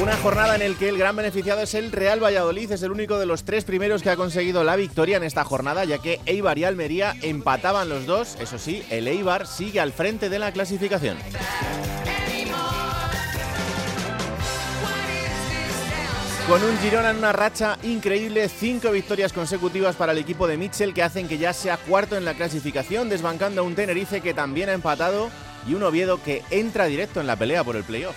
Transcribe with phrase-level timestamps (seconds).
[0.00, 3.18] Una jornada en la que el gran beneficiado es el Real Valladolid, es el único
[3.18, 6.56] de los tres primeros que ha conseguido la victoria en esta jornada, ya que Eibar
[6.56, 11.18] y Almería empataban los dos, eso sí, el Eibar sigue al frente de la clasificación.
[16.48, 20.94] Con un Girona en una racha increíble, cinco victorias consecutivas para el equipo de Mitchell
[20.94, 24.68] que hacen que ya sea cuarto en la clasificación, desbancando a un Tenerife que también
[24.68, 25.28] ha empatado
[25.66, 28.16] y un Oviedo que entra directo en la pelea por el playoff.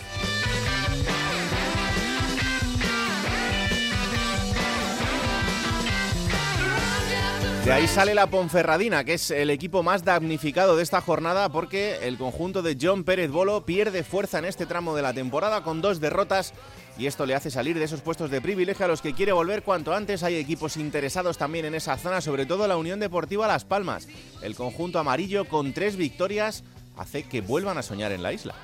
[7.66, 12.00] De ahí sale la Ponferradina, que es el equipo más damnificado de esta jornada porque
[12.08, 15.80] el conjunto de John Pérez Bolo pierde fuerza en este tramo de la temporada con
[15.80, 16.56] dos derrotas
[16.98, 19.62] y esto le hace salir de esos puestos de privilegio a los que quiere volver
[19.62, 20.24] cuanto antes.
[20.24, 24.08] Hay equipos interesados también en esa zona, sobre todo la Unión Deportiva Las Palmas.
[24.42, 26.64] El conjunto amarillo con tres victorias
[26.98, 28.56] hace que vuelvan a soñar en la isla.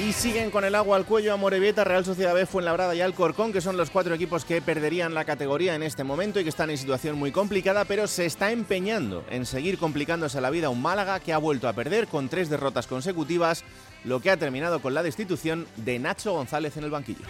[0.00, 3.52] Y siguen con el agua al cuello a Morevieta, Real Sociedad B, Fuenlabrada y Alcorcón,
[3.52, 6.70] que son los cuatro equipos que perderían la categoría en este momento y que están
[6.70, 11.20] en situación muy complicada, pero se está empeñando en seguir complicándose la vida un Málaga
[11.20, 13.62] que ha vuelto a perder con tres derrotas consecutivas,
[14.04, 17.26] lo que ha terminado con la destitución de Nacho González en el banquillo.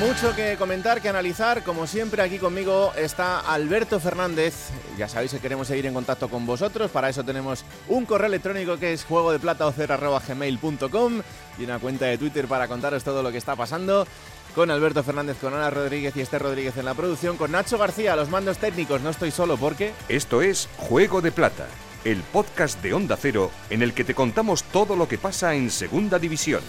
[0.00, 1.62] Mucho que comentar, que analizar.
[1.62, 4.70] Como siempre, aquí conmigo está Alberto Fernández.
[4.96, 6.90] Ya sabéis que queremos seguir en contacto con vosotros.
[6.90, 11.20] Para eso tenemos un correo electrónico que es juego de plata gmail.com
[11.58, 14.06] y una cuenta de Twitter para contaros todo lo que está pasando.
[14.54, 18.16] Con Alberto Fernández, con Ana Rodríguez y Esther Rodríguez en la producción, con Nacho García,
[18.16, 19.02] los mandos técnicos.
[19.02, 19.92] No estoy solo porque.
[20.08, 21.66] Esto es Juego de Plata,
[22.06, 25.70] el podcast de Onda Cero en el que te contamos todo lo que pasa en
[25.70, 26.62] Segunda División.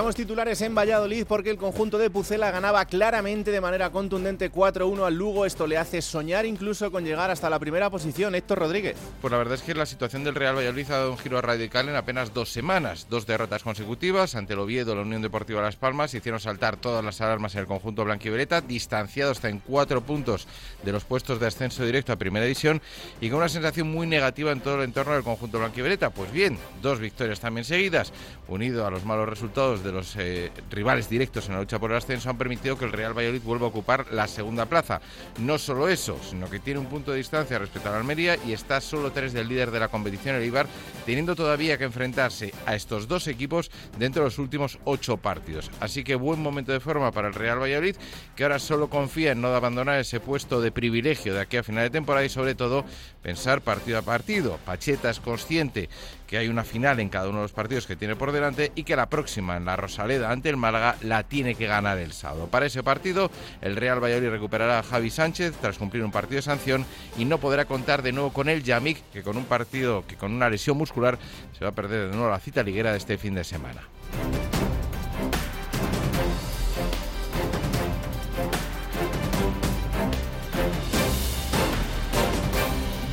[0.00, 5.04] Arrancamos titulares en Valladolid porque el conjunto de Pucela ganaba claramente de manera contundente 4-1
[5.04, 5.44] al Lugo.
[5.44, 8.34] Esto le hace soñar incluso con llegar hasta la primera posición.
[8.34, 8.96] Héctor Rodríguez.
[9.20, 11.86] Pues la verdad es que la situación del Real Valladolid ha dado un giro radical
[11.90, 13.08] en apenas dos semanas.
[13.10, 17.20] Dos derrotas consecutivas ante el Oviedo, la Unión Deportiva Las Palmas, hicieron saltar todas las
[17.20, 20.48] alarmas en el conjunto blanquivioleta, distanciado hasta en cuatro puntos
[20.82, 22.80] de los puestos de ascenso directo a Primera División
[23.20, 26.08] y con una sensación muy negativa en todo el entorno del conjunto blanquivioleta.
[26.08, 28.14] Pues bien, dos victorias también seguidas,
[28.48, 31.96] unido a los malos resultados de los eh, rivales directos en la lucha por el
[31.96, 35.00] ascenso han permitido que el Real Valladolid vuelva a ocupar la segunda plaza.
[35.38, 38.52] No solo eso, sino que tiene un punto de distancia respecto a la Almería y
[38.52, 40.66] está solo tres del líder de la competición, el Ibar,
[41.06, 45.70] teniendo todavía que enfrentarse a estos dos equipos dentro de los últimos ocho partidos.
[45.80, 47.96] Así que buen momento de forma para el Real Valladolid,
[48.36, 51.84] que ahora solo confía en no abandonar ese puesto de privilegio de aquí a final
[51.84, 52.84] de temporada y sobre todo
[53.22, 54.58] pensar partido a partido.
[54.64, 55.88] Pacheta es consciente
[56.30, 58.84] que hay una final en cada uno de los partidos que tiene por delante y
[58.84, 62.46] que la próxima en la Rosaleda ante el Málaga la tiene que ganar el sábado.
[62.46, 66.42] Para ese partido, el Real Valladolid recuperará a Javi Sánchez tras cumplir un partido de
[66.42, 66.86] sanción
[67.18, 70.30] y no podrá contar de nuevo con el Yamik, que con un partido que con
[70.32, 71.18] una lesión muscular
[71.58, 73.80] se va a perder de nuevo la cita liguera de este fin de semana.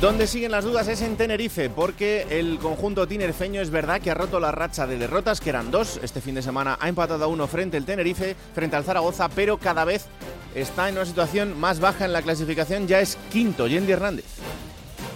[0.00, 4.14] Donde siguen las dudas es en Tenerife, porque el conjunto tinerfeño es verdad que ha
[4.14, 5.98] roto la racha de derrotas, que eran dos.
[6.04, 9.58] Este fin de semana ha empatado a uno frente al Tenerife, frente al Zaragoza, pero
[9.58, 10.06] cada vez
[10.54, 12.86] está en una situación más baja en la clasificación.
[12.86, 14.26] Ya es quinto, Yendi Hernández.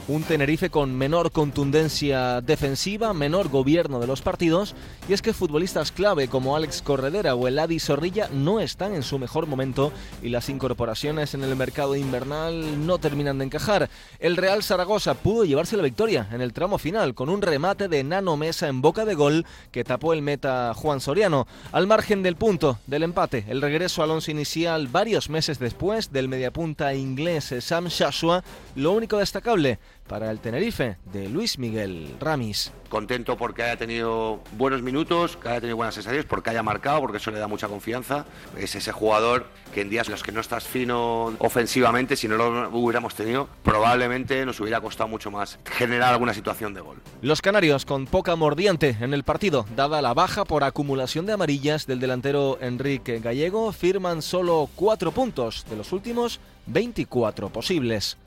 [0.08, 4.75] Un Tenerife con menor contundencia defensiva, menor gobierno de los partidos,
[5.08, 9.20] y es que futbolistas clave como Alex Corredera o Eladi Zorrilla no están en su
[9.20, 13.90] mejor momento y las incorporaciones en el mercado invernal no terminan de encajar.
[14.19, 18.02] El Real Zaragoza pudo llevarse la victoria en el tramo final con un remate de
[18.02, 21.46] Nano Mesa en boca de gol que tapó el meta Juan Soriano.
[21.70, 26.28] Al margen del punto del empate, el regreso al once inicial varios meses después del
[26.28, 28.43] mediapunta inglés Sam Shashua,
[28.75, 32.72] lo único destacable para el Tenerife de Luis Miguel Ramis.
[32.88, 37.16] Contento porque haya tenido buenos minutos, que haya tenido buenas sensaciones, porque haya marcado, porque
[37.16, 38.26] eso le da mucha confianza.
[38.58, 42.37] Es ese jugador que en días en los que no estás fino ofensivamente, si no
[42.37, 46.98] lo hubiéramos tenido, probablemente nos hubiera costado mucho más generar alguna situación de gol.
[47.22, 51.87] Los canarios con poca mordiente en el partido, dada la baja por acumulación de amarillas
[51.87, 58.19] del delantero Enrique Gallego, firman solo cuatro puntos de los últimos 24 posibles.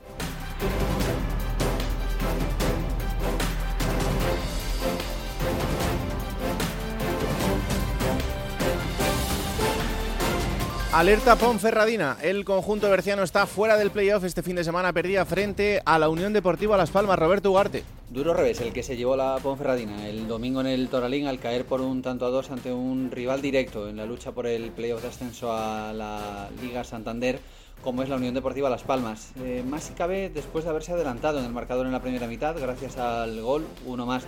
[10.96, 12.16] Alerta Ponferradina.
[12.22, 14.24] El conjunto berciano está fuera del playoff.
[14.24, 17.18] Este fin de semana perdía frente a la Unión Deportiva Las Palmas.
[17.18, 17.84] Roberto Ugarte.
[18.08, 21.66] Duro revés el que se llevó la Ponferradina el domingo en el Toralín al caer
[21.66, 25.02] por un tanto a dos ante un rival directo en la lucha por el playoff
[25.02, 27.40] de ascenso a la Liga Santander
[27.82, 29.32] como es la Unión Deportiva Las Palmas.
[29.42, 32.56] Eh, más si cabe después de haberse adelantado en el marcador en la primera mitad
[32.58, 34.24] gracias al gol, uno más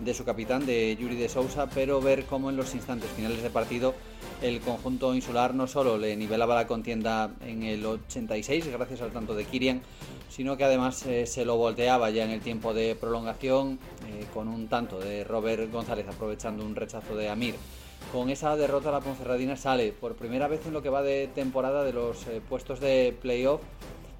[0.00, 3.50] de su capitán, de Yuri de Sousa, pero ver cómo en los instantes finales de
[3.50, 3.94] partido
[4.42, 9.34] el conjunto insular no solo le nivelaba la contienda en el 86 gracias al tanto
[9.34, 9.82] de Kirian,
[10.30, 14.48] sino que además eh, se lo volteaba ya en el tiempo de prolongación eh, con
[14.48, 17.54] un tanto de Robert González aprovechando un rechazo de Amir.
[18.12, 21.84] Con esa derrota la Ponferradina sale por primera vez en lo que va de temporada
[21.84, 23.60] de los eh, puestos de playoff.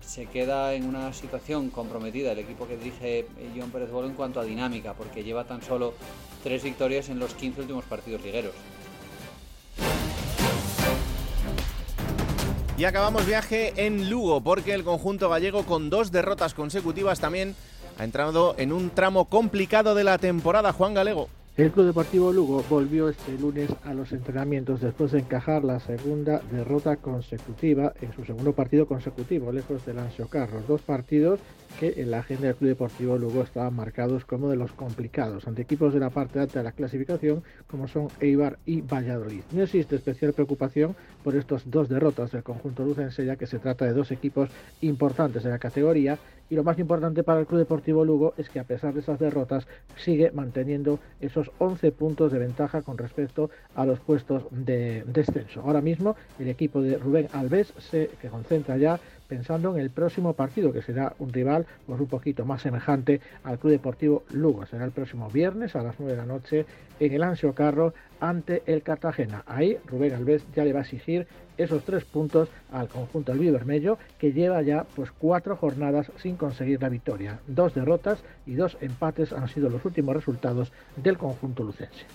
[0.00, 3.26] Se queda en una situación comprometida el equipo que dirige
[3.56, 5.94] John Pérez Bolo en cuanto a dinámica, porque lleva tan solo
[6.44, 8.54] tres victorias en los 15 últimos partidos ligueros.
[12.78, 17.56] Y acabamos viaje en Lugo porque el conjunto gallego con dos derrotas consecutivas también
[17.98, 20.72] ha entrado en un tramo complicado de la temporada.
[20.72, 21.28] Juan Galego.
[21.60, 26.40] El Club Deportivo Lugo volvió este lunes a los entrenamientos después de encajar la segunda
[26.50, 30.66] derrota consecutiva en su segundo partido consecutivo, lejos del Ansio Carros.
[30.66, 31.38] Dos partidos
[31.78, 35.60] que en la agenda del Club Deportivo Lugo estaban marcados como de los complicados ante
[35.60, 39.42] equipos de la parte alta de la clasificación como son Eibar y Valladolid.
[39.52, 43.84] No existe especial preocupación por estos dos derrotas del conjunto lucense ya que se trata
[43.84, 44.48] de dos equipos
[44.80, 46.18] importantes de la categoría
[46.50, 49.20] y lo más importante para el Club Deportivo Lugo es que a pesar de esas
[49.20, 49.66] derrotas
[49.96, 55.60] sigue manteniendo esos 11 puntos de ventaja con respecto a los puestos de descenso.
[55.60, 58.98] Ahora mismo el equipo de Rubén Alves se concentra ya
[59.30, 63.60] pensando en el próximo partido, que será un rival pues, un poquito más semejante al
[63.60, 64.66] Club Deportivo Lugo.
[64.66, 66.66] Será el próximo viernes a las 9 de la noche
[66.98, 69.44] en el Ansio Carro ante el Cartagena.
[69.46, 71.28] Ahí Rubén Alves ya le va a exigir
[71.62, 76.80] esos tres puntos al conjunto del Vermelho, que lleva ya pues cuatro jornadas sin conseguir
[76.82, 77.40] la victoria.
[77.46, 82.06] Dos derrotas y dos empates han sido los últimos resultados del conjunto lucense.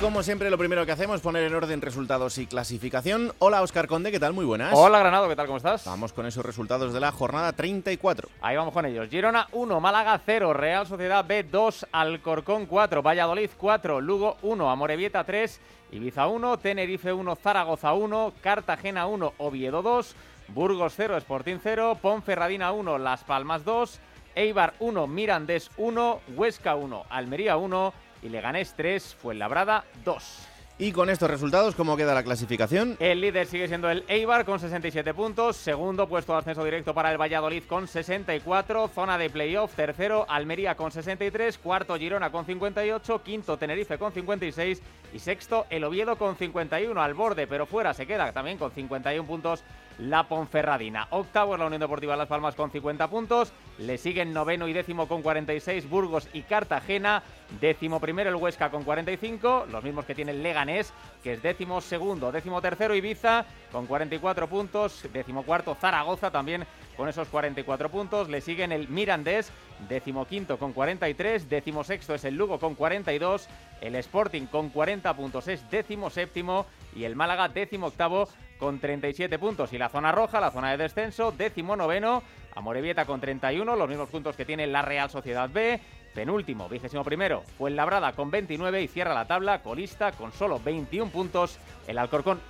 [0.00, 3.32] Como siempre, lo primero que hacemos es poner en orden resultados y clasificación.
[3.38, 4.32] Hola, Oscar Conde, ¿qué tal?
[4.32, 4.72] Muy buenas.
[4.74, 5.46] Hola, Granado, ¿qué tal?
[5.46, 5.84] ¿Cómo estás?
[5.86, 8.28] Vamos con esos resultados de la jornada 34.
[8.42, 9.08] Ahí vamos con ellos.
[9.08, 15.24] Girona 1, Málaga 0, Real Sociedad B 2, Alcorcón 4, Valladolid 4, Lugo 1, Amorebieta
[15.24, 15.60] 3,
[15.92, 20.14] Ibiza 1, Tenerife 1, Zaragoza 1, Cartagena 1, Oviedo 2,
[20.48, 24.00] Burgos 0, Sporting 0, Ponferradina 1, Las Palmas 2,
[24.34, 27.92] Eibar 1, Mirandés 1, Huesca 1, Almería 1,
[28.26, 30.48] y Leganés 3, Fuenlabrada 2.
[30.78, 32.98] Y con estos resultados, ¿cómo queda la clasificación?
[33.00, 35.56] El líder sigue siendo el Eibar con 67 puntos.
[35.56, 38.88] Segundo, puesto de ascenso directo para el Valladolid con 64.
[38.88, 39.74] Zona de playoff.
[39.74, 41.56] Tercero, Almería con 63.
[41.56, 43.22] Cuarto, Girona con 58.
[43.22, 44.82] Quinto, Tenerife con 56.
[45.14, 49.26] Y sexto, el Oviedo con 51 al borde, pero fuera se queda también con 51
[49.26, 49.64] puntos
[49.98, 51.08] la Ponferradina.
[51.10, 53.52] Octavo es la Unión Deportiva Las Palmas con 50 puntos.
[53.78, 57.22] Le siguen noveno y décimo con 46 Burgos y Cartagena.
[57.60, 61.80] Décimo primero el Huesca con 45, los mismos que tiene el Leganés, que es décimo
[61.80, 62.32] segundo.
[62.32, 65.08] Décimo tercero Ibiza con 44 puntos.
[65.12, 68.28] Décimo cuarto Zaragoza también con esos 44 puntos.
[68.28, 69.52] Le siguen el Mirandés,
[69.88, 71.48] décimo quinto con 43.
[71.48, 73.48] Décimo sexto es el Lugo con 42.
[73.80, 76.66] El Sporting con 40 puntos es décimo séptimo.
[76.94, 79.72] Y el Málaga décimo octavo con 37 puntos.
[79.72, 82.22] Y la zona roja, la zona de descenso, décimo noveno.
[82.54, 85.78] Amorebieta con 31, los mismos puntos que tiene la Real Sociedad B.
[86.14, 90.58] Penúltimo, vigésimo primero, fue el Labrada con 29 y cierra la tabla colista con solo
[90.64, 92.40] 21 puntos el Alcorcón.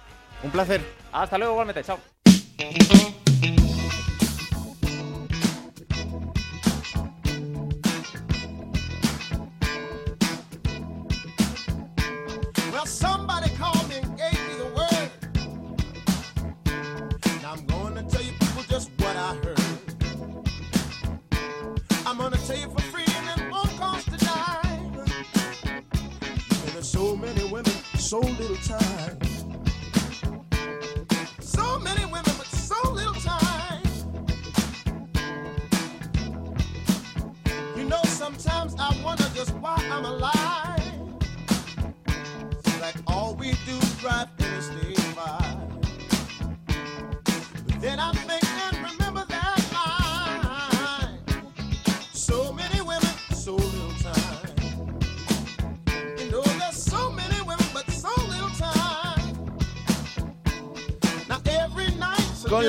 [0.44, 0.80] Un placer.
[1.12, 1.82] Hasta luego, igualmente.
[1.82, 1.98] Chao.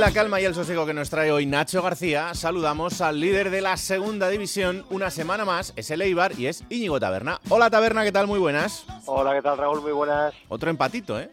[0.07, 3.59] La calma y el sosiego que nos trae hoy Nacho García, saludamos al líder de
[3.59, 7.41] la segunda división una semana más, es el Eibar y es Íñigo Taberna.
[7.49, 8.25] Hola Taberna, ¿qué tal?
[8.25, 8.85] Muy buenas.
[9.05, 9.81] Hola, ¿qué tal Raúl?
[9.81, 10.33] Muy buenas.
[10.47, 11.29] Otro empatito, ¿eh?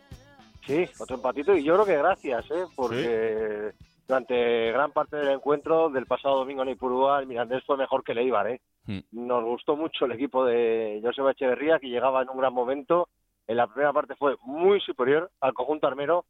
[0.66, 2.64] Sí, otro empatito y yo creo que gracias, ¿eh?
[2.74, 3.74] porque
[4.08, 8.10] durante gran parte del encuentro del pasado domingo en Ipurúa el Mirandés fue mejor que
[8.10, 8.48] el Eibar.
[8.48, 8.60] ¿eh?
[8.86, 9.02] Hmm.
[9.12, 13.08] Nos gustó mucho el equipo de Joseba Echeverría que llegaba en un gran momento.
[13.46, 16.24] En la primera parte fue muy superior al conjunto armero.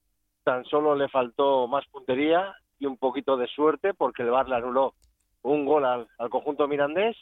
[0.44, 4.56] Tan solo le faltó más puntería y un poquito de suerte porque el VAR le
[4.56, 4.94] anuló
[5.42, 7.16] un gol al, al conjunto mirandés.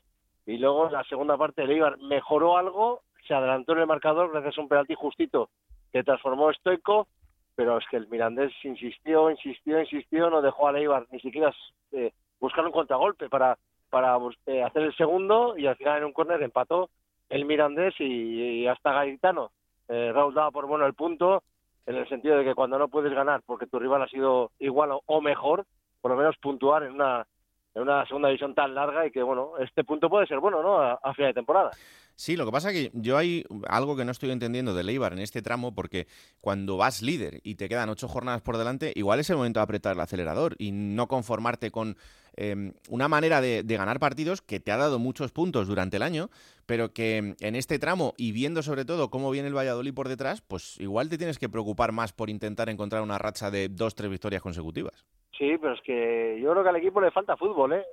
[0.44, 4.32] Y luego en la segunda parte el Eibar mejoró algo, se adelantó en el marcador
[4.32, 5.50] gracias a un penalti justito
[5.92, 7.06] que transformó Stoico,
[7.54, 11.54] pero es que el Mirandés insistió, insistió, insistió, no dejó a Eibar ni siquiera
[11.92, 13.58] eh, buscar un contragolpe para,
[13.90, 16.90] para eh, hacer el segundo y al final en un córner empató
[17.28, 19.52] el Mirandés y, y hasta Gaetano.
[19.88, 21.42] Eh, Raúl daba por bueno el punto
[21.86, 24.90] en el sentido de que cuando no puedes ganar porque tu rival ha sido igual
[25.06, 25.66] o, mejor,
[26.00, 27.26] por lo menos puntuar en una
[27.74, 30.78] en una segunda división tan larga y que bueno, este punto puede ser bueno, ¿no?
[30.78, 31.70] A, a final de temporada.
[32.16, 35.12] Sí, lo que pasa es que yo hay algo que no estoy entendiendo de Eibar
[35.12, 36.06] en este tramo, porque
[36.40, 39.64] cuando vas líder y te quedan ocho jornadas por delante, igual es el momento de
[39.64, 41.96] apretar el acelerador y no conformarte con
[42.36, 46.02] eh, una manera de, de, ganar partidos que te ha dado muchos puntos durante el
[46.02, 46.30] año,
[46.66, 50.40] pero que en este tramo y viendo sobre todo cómo viene el Valladolid por detrás,
[50.40, 54.10] pues igual te tienes que preocupar más por intentar encontrar una racha de dos, tres
[54.10, 55.04] victorias consecutivas.
[55.36, 57.84] Sí, pero es que yo creo que al equipo le falta fútbol, ¿eh?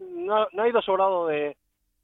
[0.00, 1.56] No, no ha ido sobrado de,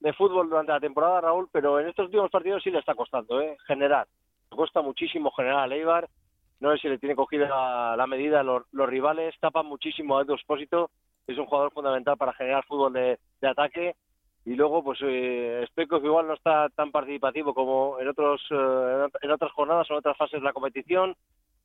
[0.03, 3.41] de fútbol durante la temporada, Raúl, pero en estos últimos partidos sí le está costando,
[3.41, 3.57] ¿eh?
[3.69, 4.09] Generar.
[4.51, 6.09] Le cuesta muchísimo generar a Eibar.
[6.59, 9.35] No sé si le tiene cogida la, medida los, los, rivales.
[9.41, 10.91] Tapan muchísimo a Edu Espósito.
[11.27, 13.95] Es un jugador fundamental para generar fútbol de, de ataque.
[14.45, 19.07] Y luego, pues, eh, Especo, que igual no está tan participativo como en, otros, eh,
[19.23, 21.15] en otras jornadas o en otras fases de la competición.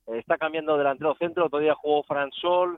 [0.06, 1.48] Eh, está cambiando delantero centro.
[1.48, 2.78] Otro día jugó Fran Sol.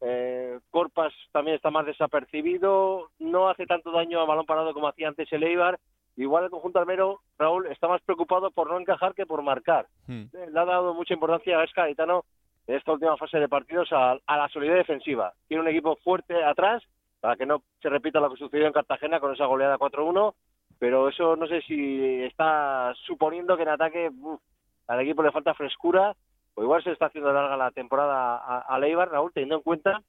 [0.00, 5.08] Eh, Corpas también está más desapercibido, no hace tanto daño a balón parado como hacía
[5.08, 5.78] antes el Eibar.
[6.16, 9.86] Igual el conjunto armero, Raúl, está más preocupado por no encajar que por marcar.
[10.06, 10.24] Hmm.
[10.32, 12.24] Le ha dado mucha importancia a Esca Gaetano
[12.66, 15.32] en esta última fase de partidos a, a, la solidez defensiva.
[15.48, 16.82] Tiene un equipo fuerte atrás
[17.20, 20.34] para que no se repita lo que sucedió en Cartagena con esa goleada 4-1,
[20.78, 24.40] pero eso no sé si está suponiendo que en ataque uf,
[24.88, 26.14] al equipo le falta frescura
[26.60, 30.02] o igual se está haciendo larga la temporada a, a Leibar, Raúl, teniendo en cuenta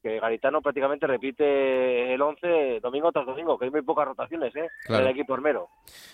[0.00, 4.68] que Garitano prácticamente repite el 11 domingo tras domingo, que hay muy pocas rotaciones ¿eh?
[4.84, 5.02] claro.
[5.02, 5.70] en el equipo armero.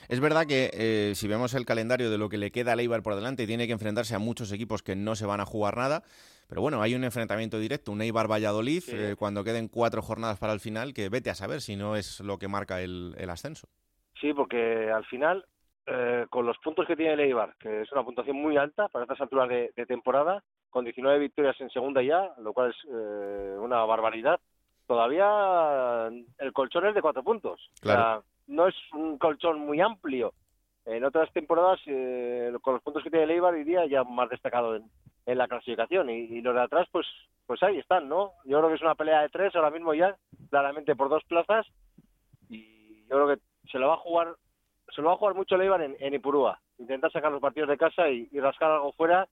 [0.09, 3.03] Es verdad que eh, si vemos el calendario de lo que le queda a Leibar
[3.03, 6.03] por delante, tiene que enfrentarse a muchos equipos que no se van a jugar nada.
[6.49, 8.93] Pero bueno, hay un enfrentamiento directo, un Eibar-Valladolid, sí.
[8.95, 12.21] eh, cuando queden cuatro jornadas para el final, que vete a saber si no es
[12.21, 13.69] lo que marca el, el ascenso.
[14.19, 15.45] Sí, porque al final
[15.87, 19.05] eh, con los puntos que tiene el Eibar, que es una puntuación muy alta para
[19.05, 23.57] estas alturas de, de temporada, con 19 victorias en segunda ya, lo cual es eh,
[23.61, 24.41] una barbaridad,
[24.87, 27.71] todavía el colchón es de cuatro puntos.
[27.81, 28.01] Claro.
[28.01, 30.33] O sea, no es un colchón muy amplio.
[30.87, 34.77] En otras temporadas, eh, con los puntos que tiene el Eibar, iría ya más destacado
[34.77, 34.91] en,
[35.27, 36.11] en la clasificación.
[36.11, 37.07] Y, y, los de atrás, pues,
[37.47, 38.33] pues ahí están, ¿no?
[38.45, 40.17] Yo creo que es una pelea de tres ahora mismo ya,
[40.51, 41.67] claramente por dos plazas.
[42.51, 44.35] Y yo creo que se lo va a jugar
[44.95, 46.59] se lo va a jugar mucho Leibar en, en Ipurúa.
[46.79, 49.27] Intentar sacar los partidos de casa y, y, rascar algo fuera.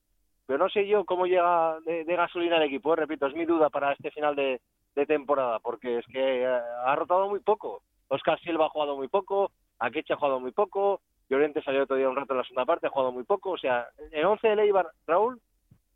[0.46, 2.92] Pero no sé yo cómo llega de, de gasolina el equipo.
[2.92, 2.96] ¿eh?
[2.96, 4.60] Repito, es mi duda para este final de,
[4.94, 5.60] de temporada.
[5.60, 7.82] Porque es que eh, ha rotado muy poco.
[8.08, 9.52] Oscar Silva ha jugado muy poco.
[9.78, 11.00] Akeche ha jugado muy poco.
[11.28, 12.88] Llorente salió otro día un rato en la segunda parte.
[12.88, 13.52] Ha jugado muy poco.
[13.52, 15.40] O sea, el 11 de Leibar, Raúl,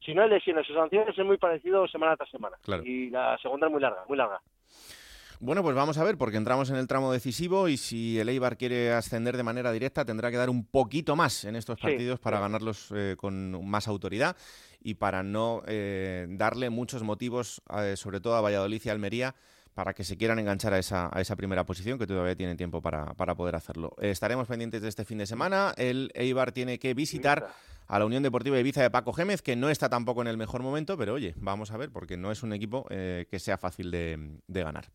[0.01, 2.57] si no hay lesiones o sanciones, es muy parecido semana tras semana.
[2.63, 2.85] Claro.
[2.85, 4.41] Y la segunda es muy larga, muy larga.
[5.39, 8.57] Bueno, pues vamos a ver, porque entramos en el tramo decisivo y si el Eibar
[8.57, 12.23] quiere ascender de manera directa, tendrá que dar un poquito más en estos partidos sí,
[12.23, 12.43] para sí.
[12.43, 14.35] ganarlos eh, con más autoridad
[14.83, 19.35] y para no eh, darle muchos motivos, eh, sobre todo a Valladolid y Almería,
[19.75, 22.81] para que se quieran enganchar a esa, a esa primera posición, que todavía tienen tiempo
[22.81, 23.95] para, para poder hacerlo.
[24.01, 25.75] estaremos pendientes de este fin de semana.
[25.77, 27.49] El Eibar tiene que visitar
[27.89, 30.63] a la Unión Deportiva Ibiza de Paco Gémez, que no está tampoco en el mejor
[30.63, 34.39] momento, pero oye, vamos a ver, porque no es un equipo que sea fácil de,
[34.47, 34.87] de ganar.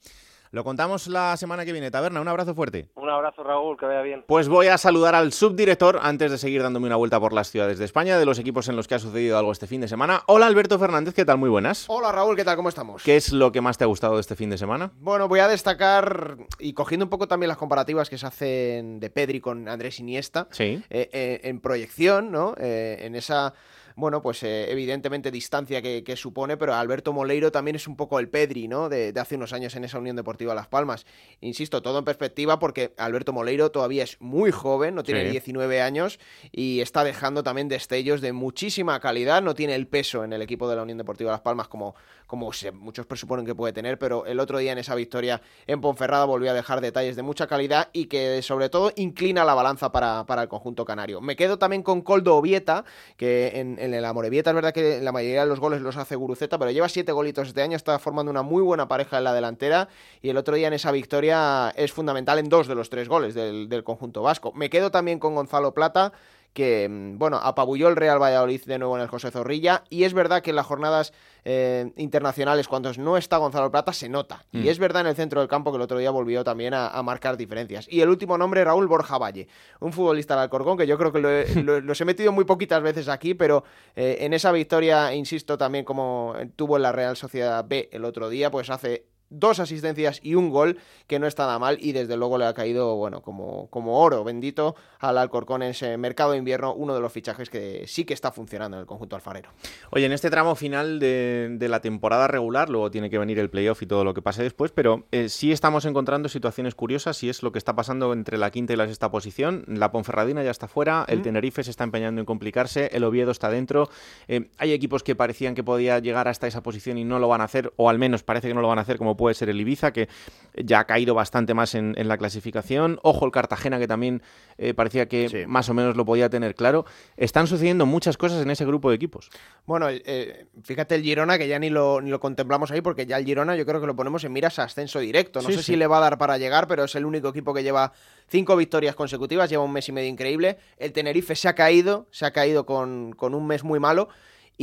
[0.53, 1.91] Lo contamos la semana que viene.
[1.91, 2.89] Taberna, un abrazo fuerte.
[2.96, 4.25] Un abrazo, Raúl, que vaya bien.
[4.27, 7.79] Pues voy a saludar al subdirector antes de seguir dándome una vuelta por las ciudades
[7.79, 10.24] de España, de los equipos en los que ha sucedido algo este fin de semana.
[10.27, 11.38] Hola Alberto Fernández, ¿qué tal?
[11.38, 11.86] Muy buenas.
[11.88, 12.58] Hola Raúl, ¿qué tal?
[12.58, 13.01] ¿Cómo estamos?
[13.01, 14.91] ¿Qué es lo que más te ha gustado de este fin de semana?
[15.00, 19.10] Bueno, voy a destacar, y cogiendo un poco también las comparativas que se hacen de
[19.10, 20.84] Pedri con Andrés Iniesta, Sí.
[20.89, 22.55] eh, eh, en proyección, ¿no?
[22.58, 23.53] Eh, en esa,
[24.01, 28.20] bueno, pues eh, evidentemente distancia que, que supone, pero Alberto Moleiro también es un poco
[28.20, 28.89] el Pedri, ¿no?
[28.89, 31.05] De, de hace unos años en esa Unión Deportiva Las Palmas.
[31.39, 35.29] Insisto, todo en perspectiva porque Alberto Moleiro todavía es muy joven, no tiene Sí.
[35.31, 36.20] 19 años
[36.51, 40.67] y está dejando también destellos de muchísima calidad, no tiene el peso en el equipo
[40.67, 41.96] de la Unión Deportiva Las Palmas como,
[42.27, 45.79] como se- muchos presuponen que puede tener, pero el otro día en esa victoria en
[45.79, 49.91] Ponferrada volvió a dejar detalles de mucha calidad y que sobre todo inclina la balanza
[49.91, 51.22] para, para el conjunto canario.
[51.22, 52.84] Me quedo también con Coldo Obieta,
[53.17, 56.15] que en, en el Amorebieta es verdad que la mayoría de los goles los hace
[56.15, 59.33] Guruceta, pero lleva siete golitos este año, está formando una muy buena pareja en la
[59.33, 59.88] delantera
[60.21, 63.33] y el otro día en esa victoria es fundamental en dos de los tres goles
[63.33, 64.51] del conjunto vasco.
[64.53, 66.13] Me quedo también con Gonzalo Plata,
[66.53, 69.84] que, mm, bueno, apabulló el Real Valladolid de nuevo en el José Zorrilla.
[69.89, 74.10] Y es verdad que en las jornadas eh, internacionales, cuando no está Gonzalo Plata, se
[74.10, 74.43] nota.
[74.51, 74.63] Mm.
[74.65, 76.89] Y es verdad en el centro del campo que el otro día volvió también a,
[76.89, 77.88] a marcar diferencias.
[77.89, 79.48] Y el último nombre, Raúl Borja Valle,
[79.79, 82.43] un futbolista del Alcorcón, que yo creo que lo he- lo- los he metido muy
[82.46, 83.63] poquitas veces aquí, pero
[83.96, 88.29] eh, en esa victoria, insisto, también como tuvo en la Real Sociedad B el otro
[88.29, 92.18] día, pues hace dos asistencias y un gol, que no está nada mal y desde
[92.18, 96.38] luego le ha caído, bueno, como, como oro bendito al Alcorcón en ese mercado de
[96.38, 99.50] invierno, uno de los fichajes que sí que está funcionando en el conjunto alfarero.
[99.90, 103.50] Oye, en este tramo final de, de la temporada regular, luego tiene que venir el
[103.50, 107.30] playoff y todo lo que pase después, pero eh, sí estamos encontrando situaciones curiosas y
[107.30, 109.64] es lo que está pasando entre la quinta y la sexta posición.
[109.68, 113.50] La Ponferradina ya está fuera, el Tenerife se está empeñando en complicarse, el Oviedo está
[113.50, 113.90] dentro.
[114.28, 117.42] Eh, hay equipos que parecían que podía llegar hasta esa posición y no lo van
[117.42, 119.50] a hacer, o al menos parece que no lo van a hacer, como puede ser
[119.50, 120.10] el Ibiza, que
[120.56, 123.00] ya ha caído bastante más en, en la clasificación.
[123.04, 124.24] Ojo, el Cartagena, que también
[124.58, 125.38] eh, parecía que Sí.
[125.48, 126.86] más o menos lo podía tener claro.
[127.18, 129.30] Están sucediendo muchas cosas en ese grupo de equipos.
[129.68, 133.18] Bueno, eh, fíjate el Girona, que ya ni lo, ni lo contemplamos ahí, porque ya
[133.18, 135.40] el Girona yo creo que lo ponemos en miras a ascenso directo.
[135.42, 135.72] No Sí, sé sí.
[135.74, 137.94] si le va a dar para llegar, pero es el único equipo que lleva
[138.28, 140.58] cinco victorias consecutivas, lleva un mes y medio increíble.
[140.80, 144.10] El Tenerife se ha caído, se ha caído con, con un mes muy malo.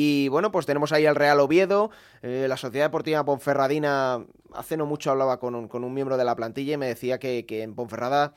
[0.01, 1.91] Y bueno, pues tenemos ahí al Real Oviedo,
[2.23, 6.25] eh, la Sociedad Deportiva Ponferradina, hace no mucho hablaba con un, con un miembro de
[6.25, 8.33] la plantilla y me decía que, que en Ponferrada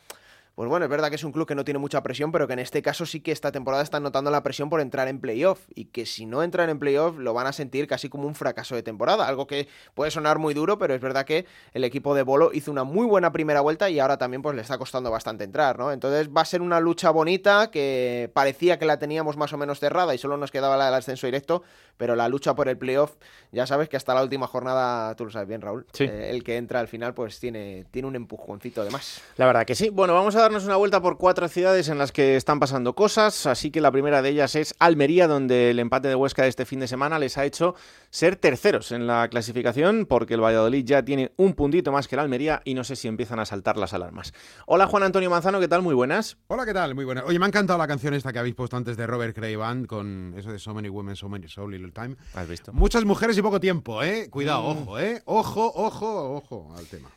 [0.62, 2.54] pues bueno, es verdad que es un club que no tiene mucha presión, pero que
[2.54, 5.60] en este caso sí que esta temporada están notando la presión por entrar en playoff.
[5.74, 8.76] Y que si no entran en playoff lo van a sentir casi como un fracaso
[8.76, 9.28] de temporada.
[9.28, 12.70] Algo que puede sonar muy duro, pero es verdad que el equipo de Bolo hizo
[12.70, 15.92] una muy buena primera vuelta y ahora también pues le está costando bastante entrar, ¿no?
[15.92, 19.80] Entonces va a ser una lucha bonita que parecía que la teníamos más o menos
[19.80, 21.64] cerrada y solo nos quedaba la del ascenso directo,
[21.98, 23.16] pero la lucha por el playoff,
[23.52, 26.04] ya sabes que hasta la última jornada, tú lo sabes bien, Raúl, Sí.
[26.04, 29.24] eh, el que entra al final pues tiene, tiene un empujoncito de más.
[29.38, 29.90] La verdad que sí.
[29.90, 33.46] Bueno, vamos a darnos una vuelta por cuatro ciudades en las que están pasando cosas.
[33.46, 36.66] Así que la primera de ellas es Almería, donde el empate de Huesca de este
[36.66, 37.74] fin de semana les ha hecho
[38.10, 42.20] ser terceros en la clasificación, porque el Valladolid ya tiene un puntito más que el
[42.20, 44.34] Almería y no sé si empiezan a saltar las alarmas.
[44.66, 45.84] Hola Juan Antonio Manzano, ¿qué tal?
[45.84, 46.38] Muy buenas.
[46.48, 46.96] Hola, ¿qué tal?
[46.96, 47.24] Muy buena.
[47.24, 49.88] Oye, me ha encantado la canción esta que habéis puesto antes de Robert Cray Band
[49.88, 52.18] con eso de So Many Women, So Many So Little Time.
[52.34, 52.74] Has visto.
[52.74, 54.28] Muchas mujeres y poco tiempo, ¿eh?
[54.30, 54.66] Cuidado, Mm.
[54.84, 55.22] ojo, ¿eh?
[55.24, 57.10] Ojo, ojo, ojo al tema.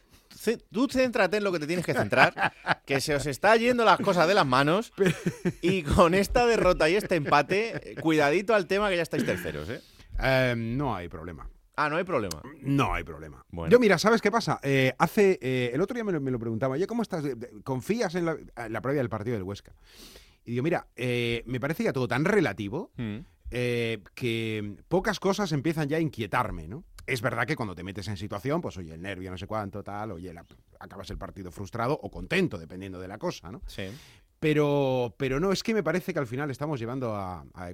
[0.73, 2.53] Tú céntrate en lo que te tienes que centrar,
[2.87, 4.93] que se os está yendo las cosas de las manos
[5.63, 9.81] y con esta derrota y este empate, cuidadito al tema que ya estáis terceros, ¿eh?
[10.23, 11.49] Eh, no hay problema.
[11.77, 12.41] Ah, no hay problema.
[12.63, 13.45] No hay problema.
[13.51, 13.73] Bueno.
[13.73, 14.61] Yo, mira, ¿sabes qué pasa?
[14.63, 17.25] Eh, hace eh, El otro día me lo, me lo preguntaba, oye, ¿cómo estás?
[17.65, 19.73] ¿Confías en la, en la previa del partido del Huesca?
[20.45, 23.19] Y digo, mira, eh, me parece ya todo tan relativo Mm.
[24.15, 26.85] que pocas cosas empiezan ya a inquietarme, ¿no?
[27.07, 29.83] Es verdad que cuando te metes en situación, pues oye, el nervio, no sé cuánto,
[29.83, 30.45] tal, oye, la-
[30.81, 33.61] acabas el partido frustrado o contento, dependiendo de la cosa, ¿no?
[33.67, 33.85] Sí.
[34.41, 37.45] Pero, pero no, es que me parece que al final estamos llevando a...
[37.55, 37.71] a-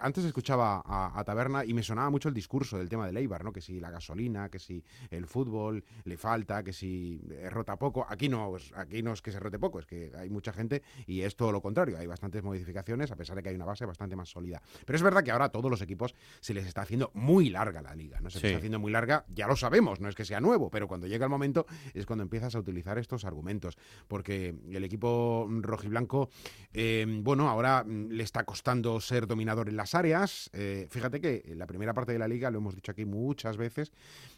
[0.00, 3.44] antes escuchaba a, a Taberna y me sonaba mucho el discurso del tema del Eibar,
[3.44, 3.52] ¿no?
[3.52, 8.06] Que si la gasolina, que si el fútbol le falta, que si eh, rota poco.
[8.08, 10.82] Aquí no, es- aquí no es que se rote poco, es que hay mucha gente
[11.06, 11.98] y es todo lo contrario.
[11.98, 14.60] Hay bastantes modificaciones a pesar de que hay una base bastante más sólida.
[14.86, 17.82] Pero es verdad que ahora a todos los equipos se les está haciendo muy larga
[17.82, 18.30] la liga, ¿no?
[18.30, 20.88] Se les está haciendo muy larga, ya lo sabemos, no es que sea nuevo, pero
[20.88, 23.76] cuando llega el momento es cuando empiezas a utilizar estos argumentos.
[24.06, 26.30] Porque el equipo rojiblanco,
[26.72, 30.50] eh, bueno, ahora mm, le está costando ser dominador en la las áreas.
[30.52, 33.56] Eh, fíjate que en la primera parte de la liga, lo hemos dicho aquí muchas
[33.56, 33.90] veces,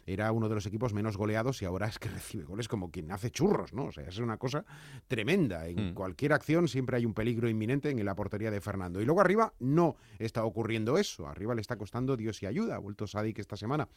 [0.05, 3.11] era uno de los equipos menos goleados y ahora es que recibe goles como quien
[3.11, 3.85] hace churros, ¿no?
[3.85, 4.63] O sea, es una cosa
[5.07, 5.67] tremenda.
[5.67, 5.93] En Mm.
[5.93, 9.01] cualquier acción siempre hay un peligro inminente en la portería de Fernando.
[9.01, 11.27] Y luego arriba no está ocurriendo eso.
[11.27, 12.75] Arriba le está costando Dios y ayuda.
[12.75, 13.87] Ha vuelto Sadik esta semana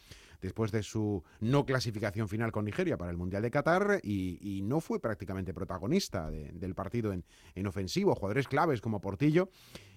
[0.41, 4.63] después de su no clasificación final con Nigeria para el Mundial de Qatar y, y
[4.63, 8.15] no fue prácticamente protagonista de- del partido en, en ofensivo.
[8.15, 9.49] Jugadores claves como Portillo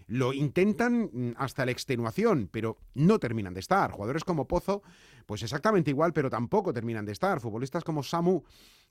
[0.08, 3.92] lo intentan mm, hasta la extenuación, pero no terminan de estar.
[3.92, 4.82] Jugadores como Pozo,
[5.26, 7.40] pues exactamente igual, pero tampoco terminan de estar.
[7.40, 8.44] Futbolistas como Samu,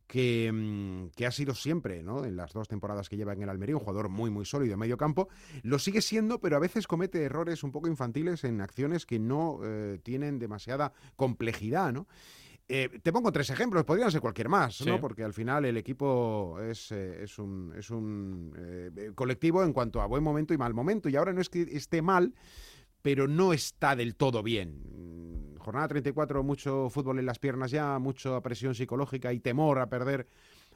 [0.06, 2.24] que, mm, que ha sido siempre, ¿no?
[2.24, 4.80] En las dos temporadas que lleva en el Almería, un jugador muy, muy sólido en
[4.80, 5.28] medio campo,
[5.62, 9.60] lo sigue siendo, pero a veces comete errores un poco infantiles en acciones que no
[9.64, 12.06] eh, tienen demasiada complejidad, ¿no?
[12.68, 14.86] Eh, te pongo tres ejemplos, podrían ser cualquier más, Sí.
[14.86, 15.00] ¿no?
[15.00, 20.00] Porque al final el equipo es, eh, es un, es un eh, colectivo en cuanto
[20.00, 21.08] a buen momento y mal momento.
[21.08, 22.34] Y ahora no es que esté mal,
[23.02, 24.82] pero no está del todo bien.
[25.54, 29.88] Mm, Jornada 34, mucho fútbol en las piernas ya, mucha presión psicológica y temor a
[29.88, 30.26] perder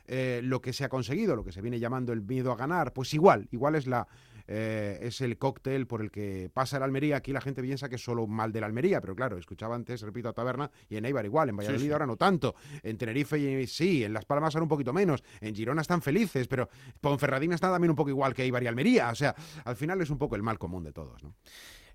[0.06, 2.92] eh, lo que se ha conseguido, lo que se viene llamando el miedo a ganar.
[2.92, 4.06] Pues igual, igual es la
[4.52, 7.16] eh, es el cóctel por el que pasa el Almería.
[7.18, 9.76] Aquí la gente piensa que es solo un mal de la Almería, pero claro, escuchaba
[9.76, 11.92] antes, repito, a Taberna y en Eibar igual, en Valladolid sí.
[11.92, 15.54] ahora no tanto, en Tenerife y- sí, en Las Palmas ahora un poquito menos, en
[15.54, 16.68] Girona están felices, pero
[17.00, 20.10] Ponferradina está también un poco igual que Eibar y Almería, o sea, al final es
[20.10, 21.36] un poco el mal común de todos, ¿no?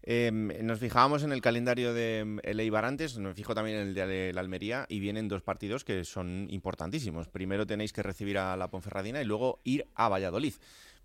[0.08, 3.94] Eh, nos fijábamos en el calendario de el Eibar antes, nos fijo también en el
[3.96, 7.28] de la Almería y vienen dos partidos que son importantísimos.
[7.28, 10.54] Primero tenéis que recibir a la Ponferradina y luego ir a Valladolid.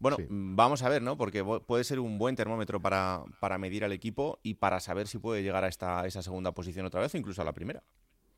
[0.00, 0.24] Bueno, Sí.
[0.28, 1.16] mm, vamos a ver, ¿no?
[1.16, 5.18] Porque puede ser un buen termómetro para, para medir al equipo y para saber si
[5.18, 7.84] puede llegar a esta, esa segunda posición otra vez o incluso a la primera.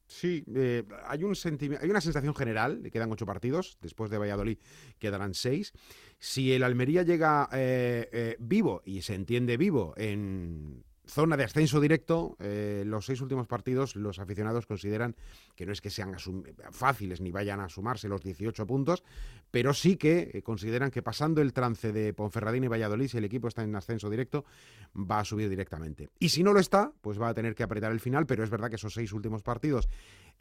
[0.06, 1.34] Sí, eh, hay, un
[1.80, 4.58] hay una sensación general, de que quedan ocho partidos, después de Valladolid
[4.98, 5.72] quedarán seis.
[6.18, 11.80] Si el Almería llega eh, eh, vivo, y se entiende vivo, en zona de ascenso
[11.80, 15.14] directo, eh, los seis últimos partidos los aficionados consideran
[15.54, 16.16] que no es que sean
[16.70, 19.04] fáciles ni vayan a sumarse los 18 puntos,
[19.50, 23.24] pero sí que eh, consideran que pasando el trance de Ponferradina y Valladolid, si el
[23.24, 24.46] equipo está en ascenso directo,
[24.96, 26.08] va a subir directamente.
[26.18, 28.50] Y si no lo está, pues va a tener que apretar el final, pero es
[28.50, 29.88] verdad que esos seis últimos partidos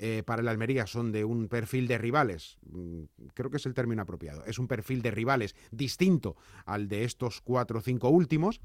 [0.03, 3.03] eh, para el Almería son de un perfil de rivales, mm,
[3.35, 6.35] creo que es el término apropiado, es un perfil de rivales distinto
[6.65, 8.61] al de estos cuatro o cinco últimos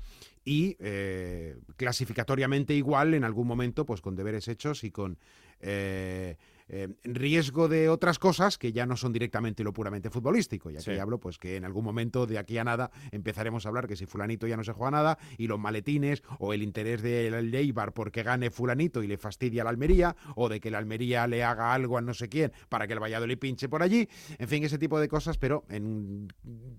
[0.46, 5.18] y eh, clasificatoriamente igual en algún momento, pues con deberes hechos y con
[5.60, 6.38] eh,
[6.68, 10.70] eh, riesgo de otras cosas que ya no son directamente lo puramente futbolístico.
[10.70, 10.98] Y aquí Sí.
[10.98, 14.06] hablo, pues que en algún momento de aquí a nada empezaremos a hablar que si
[14.06, 18.22] fulanito ya no se juega nada y los maletines o el interés del Eibar porque
[18.22, 21.72] gane fulanito y le fastidia a la Almería o de que la Almería le haga
[21.72, 24.08] algo a no sé quién para que el Valladolid pinche por allí.
[24.38, 26.28] En fin, ese tipo de cosas, pero en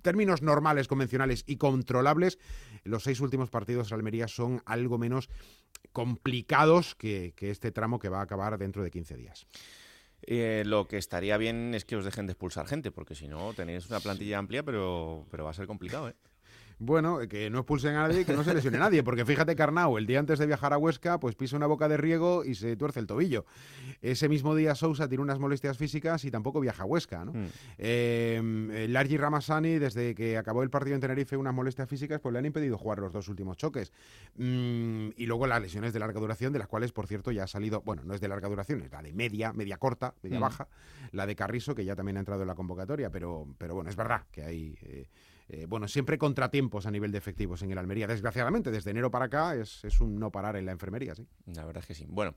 [0.02, 2.38] términos normales, convencionales y controlables,
[2.84, 5.30] los seis últimos partidos de Almería son algo menos
[5.98, 9.48] complicados que, este tramo que va a acabar dentro de 15 días.
[10.22, 13.52] Eh, lo que estaría bien es que os dejen de expulsar gente, porque si no
[13.56, 16.16] tenéis una plantilla amplia, pero, pero va a ser complicado, ¿eh?
[16.80, 20.06] Bueno, que no expulsen a nadie que no se lesione nadie, porque fíjate Carnau, el
[20.06, 23.00] día antes de viajar a Huesca, pues pisa una boca de riego y se tuerce
[23.00, 23.46] el tobillo.
[24.02, 27.34] Ese mismo día Sousa tiene unas molestias físicas y tampoco viaja a Huesca, ¿no?
[27.34, 27.48] Mm.
[27.80, 32.40] Eh, Largi Ramasani, desde que acabó el partido en Tenerife, unas molestias físicas, pues le
[32.40, 33.92] han impedido jugar los dos últimos choques.
[34.36, 37.48] Mm, y luego las lesiones de larga duración, de las cuales, por cierto, ya ha
[37.48, 40.42] salido, bueno, no es de larga duración, es la de media, media corta, media Mm.
[40.44, 40.68] baja,
[41.12, 43.96] la de Carrizo, que ya también ha entrado en la convocatoria, pero, pero bueno, es
[43.96, 44.78] verdad que hay...
[44.84, 45.08] eh,
[45.50, 48.08] eh, bueno, siempre contratiempos a nivel de efectivos en el Almería.
[48.08, 51.28] Desgraciadamente, desde enero para acá es, es un no parar en la enfermería, sí.
[51.46, 52.06] La verdad es que sí.
[52.08, 52.36] Bueno,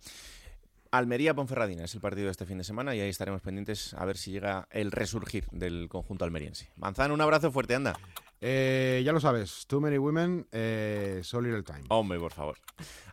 [0.91, 4.17] Almería-Ponferradina es el partido de este fin de semana y ahí estaremos pendientes a ver
[4.17, 6.71] si llega el resurgir del conjunto almeriense.
[6.77, 7.99] Manzano, un abrazo fuerte, anda.
[8.43, 11.83] Eh, ya lo sabes, Too Many Women, eh, So Little Time.
[11.89, 12.57] Hombre, por favor.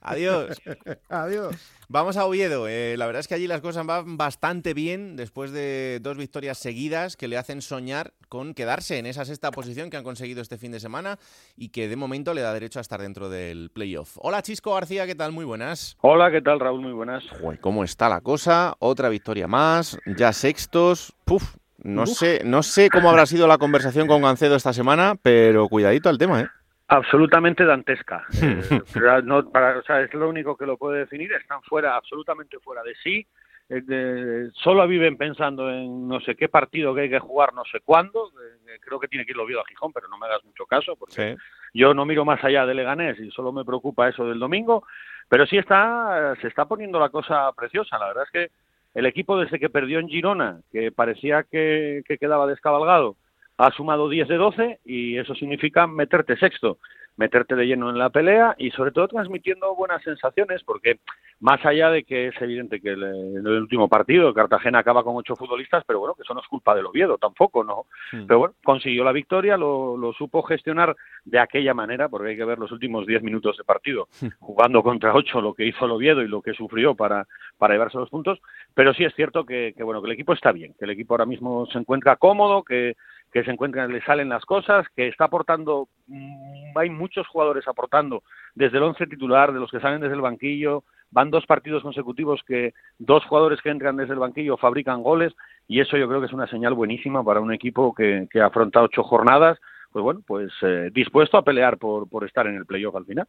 [0.01, 0.57] Adiós.
[1.09, 1.55] Adiós.
[1.89, 2.67] Vamos a Oviedo.
[2.69, 6.57] Eh, la verdad es que allí las cosas van bastante bien después de dos victorias
[6.57, 10.57] seguidas que le hacen soñar con quedarse en esa sexta posición que han conseguido este
[10.57, 11.19] fin de semana
[11.57, 14.17] y que de momento le da derecho a estar dentro del playoff.
[14.21, 15.33] Hola Chisco García, ¿qué tal?
[15.33, 15.97] Muy buenas.
[16.01, 16.81] Hola, ¿qué tal Raúl?
[16.81, 17.23] Muy buenas.
[17.59, 18.75] ¿cómo está la cosa?
[18.79, 21.13] Otra victoria más, ya sextos.
[21.25, 22.09] Puf, no Uf.
[22.09, 26.17] sé, no sé cómo habrá sido la conversación con Gancedo esta semana, pero cuidadito al
[26.17, 26.47] tema, ¿eh?
[26.89, 28.25] Absolutamente dantesca.
[28.41, 31.31] Eh, pero no, para- o sea, es lo único que lo puede definir.
[31.33, 33.25] Están fuera, absolutamente fuera de sí.
[33.69, 37.63] Eh, de- solo viven pensando en no sé qué partido que hay que jugar, no
[37.71, 38.31] sé cuándo.
[38.67, 40.95] Eh, creo que tiene que ir Oviedo a Gijón, pero no me hagas mucho caso,
[40.95, 41.35] porque
[41.73, 44.85] yo no miro más allá de Leganés y solo me preocupa eso del domingo.
[45.29, 47.97] Pero sí está, se está poniendo la cosa preciosa.
[47.99, 48.51] La verdad es que
[48.93, 53.15] el equipo desde que perdió en Girona, que parecía que, que quedaba descabalgado,
[53.58, 56.78] ha sumado 10 de 12 y eso significa meterte sexto.
[57.17, 60.99] Meterte de lleno en la pelea y sobre todo transmitiendo buenas sensaciones porque
[61.39, 65.15] más allá de que es evidente que el, en el último partido Cartagena acaba con
[65.15, 67.86] ocho futbolistas, pero bueno, que eso no es culpa del Oviedo tampoco, ¿no?
[68.12, 72.45] Pero bueno, consiguió la victoria, lo, lo supo gestionar de aquella manera, porque hay que
[72.45, 74.08] ver los últimos diez minutos de partido,
[74.39, 77.27] jugando contra ocho, lo que hizo el Oviedo y lo que sufrió para,
[77.58, 78.39] para llevarse los puntos,
[78.73, 81.13] pero sí es cierto que, que bueno, que el equipo está bien, que el equipo
[81.13, 82.95] ahora mismo se encuentra cómodo, que
[83.31, 88.23] que se encuentran, le salen las cosas, que está aportando, mm, hay muchos jugadores aportando
[88.55, 92.41] desde el once titular, de los que salen desde el banquillo, van dos partidos consecutivos
[92.45, 95.33] que dos jugadores que entran desde el banquillo fabrican goles
[95.67, 98.81] y eso yo creo que es una señal buenísima para un equipo que, que afronta
[98.81, 99.59] ocho jornadas,
[99.97, 103.25] pues bueno, pues eh, dispuesto a pelear por, por estar en el playoff al final.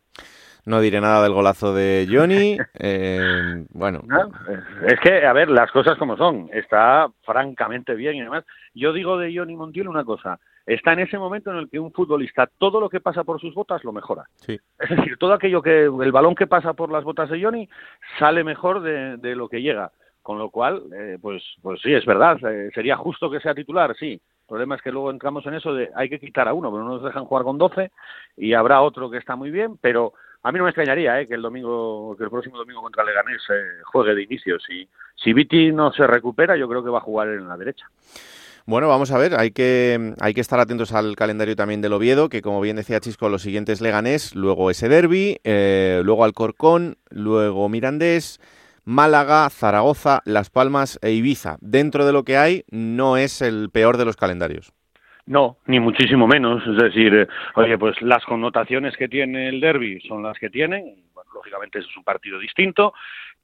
[0.67, 2.59] No diré nada del golazo de Johnny.
[2.79, 4.31] eh, bueno, No,
[4.87, 6.51] es que, a ver, las cosas como son.
[6.53, 10.39] Está francamente bien y además, yo digo de Johnny Montiel una cosa.
[10.67, 13.55] Está en ese momento en el que un futbolista, todo lo que pasa por sus
[13.55, 14.25] botas lo mejora.
[14.35, 14.61] Sí.
[14.79, 17.67] Es decir, todo aquello que, el balón que pasa por las botas de Johnny
[18.19, 19.91] sale mejor de, de lo que llega.
[20.21, 22.37] Con lo cual, eh, pues, pues sí, es verdad.
[22.47, 24.21] eh, sería justo que sea titular, sí.
[24.49, 26.95] Problema es que luego entramos en eso de hay que quitar a uno, pero no
[26.95, 27.91] nos dejan jugar con 12
[28.39, 31.35] y habrá otro que está muy bien, pero a mí no me extrañaría eh, que
[31.35, 34.59] el domingo, que el próximo domingo contra Leganés eh, juegue de inicio.
[34.59, 37.87] Si, si Viti no se recupera, yo creo que va a jugar en la derecha.
[38.65, 42.29] Bueno, vamos a ver, hay que, hay que estar atentos al calendario también del Oviedo,
[42.29, 47.69] que como bien decía Chisco, los siguientes Leganés, luego ese derby, eh, luego Alcorcón, luego
[47.69, 48.41] Mirandés,
[48.89, 51.59] Málaga, Zaragoza, Las Palmas e Ibiza.
[51.61, 54.73] Dentro de lo que hay, no es el peor de los calendarios.
[55.27, 56.67] No, ni muchísimo menos.
[56.67, 61.05] Es decir, eh, oye, pues las connotaciones que tiene el derby son las que tienen.
[61.13, 62.95] Bueno, lógicamente es un partido distinto.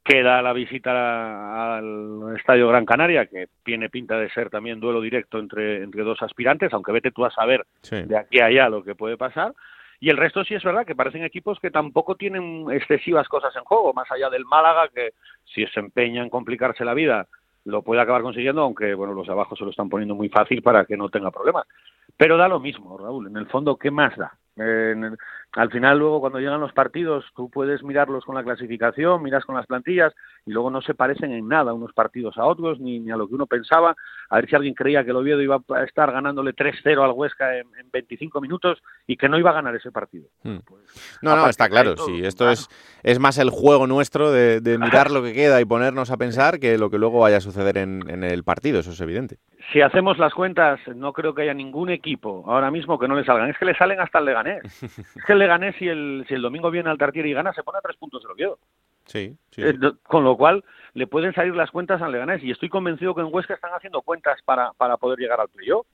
[0.02, 5.38] Queda la visita al Estadio Gran Canaria, que tiene pinta de ser también duelo directo
[5.38, 8.94] entre, entre dos aspirantes, aunque vete tú a saber de aquí a allá lo que
[8.94, 9.52] puede pasar.
[10.04, 13.64] Y el resto sí es verdad que parecen equipos que tampoco tienen excesivas cosas en
[13.64, 15.14] juego, más allá del Málaga, que
[15.46, 17.26] si se empeña en complicarse la vida,
[17.64, 20.60] lo puede acabar consiguiendo, aunque bueno, los de abajo se lo están poniendo muy fácil
[20.60, 21.66] para que no tenga problemas.
[22.18, 23.28] Pero da lo mismo, Raúl.
[23.28, 24.36] En el fondo, ¿qué más da?
[24.56, 25.16] Eh, el-
[25.56, 29.54] al final, luego, cuando llegan los partidos, tú puedes mirarlos con la clasificación, miras con
[29.54, 30.12] las plantillas,
[30.46, 33.28] y luego no se parecen en nada unos partidos a otros, ni, ni a lo
[33.28, 33.94] que uno pensaba.
[34.30, 37.56] A ver si alguien creía que el Oviedo iba a estar ganándole 3-0 al Huesca
[37.56, 40.26] en, en 25 minutos y que no iba a ganar ese partido.
[40.42, 40.56] Hmm.
[40.64, 40.82] Pues,
[41.22, 41.94] No, no, está claro.
[41.94, 42.68] todo, Sí, esto es,
[43.04, 44.76] es más el juego nuestro de, de
[45.08, 47.78] mirar lo que queda y ponernos a pensar que lo que luego vaya a suceder
[47.78, 49.38] en, en el partido, eso es evidente.
[49.72, 53.24] Si hacemos las cuentas, no creo que haya ningún equipo ahora mismo que no le
[53.24, 53.50] salgan.
[53.50, 54.82] Es que le salen hasta el Leganés.
[54.82, 57.62] es que el Leganés, si el, si el domingo viene al Tartiere y gana, se
[57.62, 58.58] pone a tres puntos del Oviedo.
[59.06, 59.62] Sí, sí.
[59.62, 62.42] Eh, Con lo cual, le pueden salir las cuentas al Leganés.
[62.42, 65.86] Y estoy convencido que en Huesca están haciendo cuentas para, para poder llegar al playoff.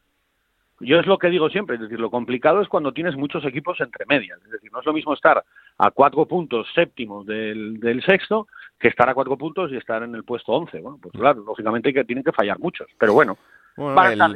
[0.80, 3.78] Yo es lo que digo siempre, es decir, lo complicado es cuando tienes muchos equipos
[3.82, 4.40] entre medias.
[4.46, 5.44] Es decir, no es lo mismo estar
[5.76, 10.14] a cuatro puntos séptimo del, del sexto que estar a cuatro puntos y estar en
[10.14, 10.80] el puesto once.
[10.80, 12.88] Bueno, pues claro, lógicamente que tienen que fallar muchos.
[12.98, 13.36] Pero bueno,
[13.80, 14.26] Bueno, van a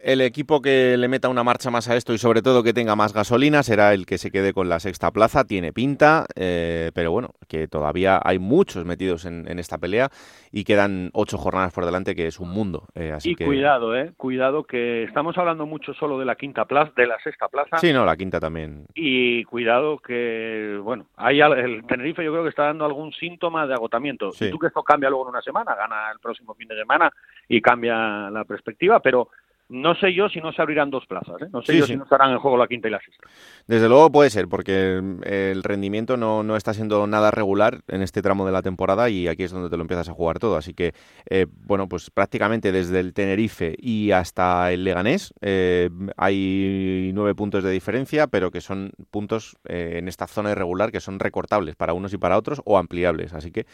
[0.00, 2.96] el- equipo que le meta una marcha más a esto y sobre todo que tenga
[2.96, 5.44] más gasolina será el que se quede con la sexta plaza.
[5.44, 10.08] Tiene pinta, eh, pero bueno, que todavía hay muchos metidos en, en esta pelea
[10.50, 12.84] y quedan ocho jornadas por delante, que es un mundo.
[12.94, 13.44] eh, así y que...
[13.44, 17.48] cuidado, eh, cuidado que estamos hablando mucho solo de la quinta plaza, de la sexta
[17.48, 17.78] plaza.
[17.78, 18.86] Sí, no, la quinta también.
[18.94, 23.66] Y cuidado que, bueno, hay al- el Tenerife yo creo que está dando algún síntoma
[23.66, 24.30] de agotamiento.
[24.32, 24.46] Sí.
[24.46, 27.12] Y tú que esto cambia luego en una semana, gana el próximo fin de semana
[27.48, 29.28] y cambia la perspectiva, pero
[29.70, 31.46] no sé yo si no se abrirán dos plazas, ¿eh?
[31.52, 31.92] no sé Sí, yo sí.
[31.92, 33.28] si no estarán en juego la quinta y la sexta.
[33.66, 38.22] Desde luego puede ser, porque el rendimiento no, no está siendo nada regular en este
[38.22, 40.56] tramo de la temporada y aquí es donde te lo empiezas a jugar todo.
[40.56, 40.94] Así que,
[41.28, 47.62] eh, bueno, pues prácticamente desde el Tenerife y hasta el Leganés eh, hay nueve puntos
[47.62, 51.92] de diferencia, pero que son puntos eh, en esta zona irregular que son recortables para
[51.92, 53.34] unos y para otros o ampliables.
[53.34, 53.66] Así que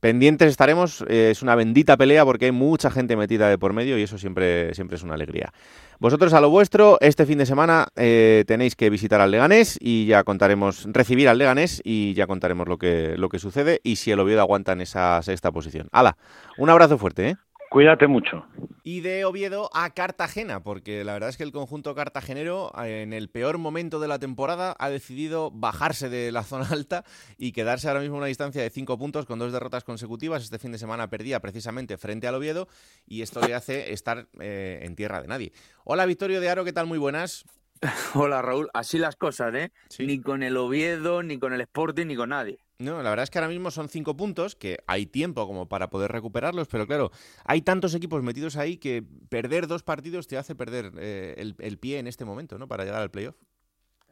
[0.00, 1.04] pendientes estaremos.
[1.08, 4.18] eh, es una bendita pelea porque hay mucha gente metida de por medio y eso
[4.18, 5.52] siempre, siempre es una alegría.
[6.00, 10.06] Vosotros a lo vuestro, este fin de semana eh, tenéis que visitar al Leganés y
[10.06, 14.10] ya contaremos, recibir al Leganés y ya contaremos lo que, lo que sucede y si
[14.10, 15.88] el Oviedo aguanta en esa sexta posición.
[15.92, 16.16] ¡Hala!
[16.58, 17.36] Un abrazo fuerte, ¿eh?
[17.74, 18.46] Cuídate mucho.
[18.84, 23.28] Y de Oviedo a Cartagena, porque la verdad es que el conjunto cartagenero en el
[23.28, 27.02] peor momento de la temporada ha decidido bajarse de la zona alta
[27.36, 30.44] y quedarse ahora mismo a una distancia de cinco puntos con dos derrotas consecutivas.
[30.44, 32.68] Este fin de semana perdía precisamente frente al Oviedo
[33.08, 35.52] y esto le hace estar eh, en tierra de nadie.
[35.82, 36.86] Hola Victorio de Aro, ¿qué tal?
[36.86, 37.44] Muy buenas.
[38.14, 39.72] Hola Raúl, así las cosas, ¿eh?
[39.98, 42.63] Ni con el Oviedo, ni con el Sporting, ni con nadie.
[42.78, 45.90] No, la verdad es que ahora mismo son cinco puntos, que hay tiempo como para
[45.90, 47.12] poder recuperarlos, pero claro,
[47.44, 51.98] hay tantos equipos metidos ahí que perder dos partidos te hace perder eh, el, pie
[51.98, 52.66] en este momento, ¿no?
[52.66, 53.36] Para llegar al playoff.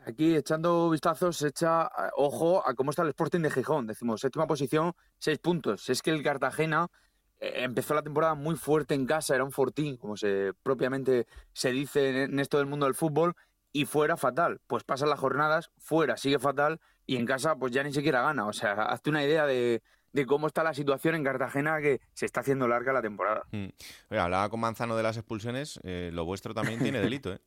[0.07, 3.87] Aquí echando vistazos, echa eh, ojo a cómo está el Sporting de Gijón.
[3.87, 5.89] Decimos, séptima posición, seis puntos.
[5.91, 6.89] Es que el Cartagena
[7.41, 11.73] eh, empezó la temporada muy fuerte en casa, era un fortín, como se propiamente se
[11.73, 13.35] dice en esto del mundo del fútbol,
[13.73, 14.61] y fuera fatal.
[14.69, 18.47] Pues pasan las jornadas, fuera sigue fatal, y en casa pues ya ni siquiera gana.
[18.47, 22.27] O sea, hazte una idea de, de cómo está la situación en Cartagena que se
[22.27, 23.43] está haciendo larga la temporada.
[23.51, 23.69] Mm.
[24.11, 27.41] Hablaba con Manzano de las expulsiones, eh, lo vuestro también tiene delito, ¿eh?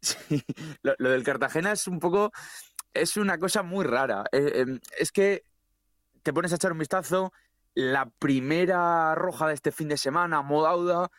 [0.00, 0.44] Sí,
[0.82, 2.30] lo, lo del Cartagena es un poco,
[2.92, 4.24] es una cosa muy rara.
[4.32, 5.44] Eh, eh, es que
[6.22, 7.32] te pones a echar un vistazo,
[7.74, 11.10] la primera roja de este fin de semana, Modauda,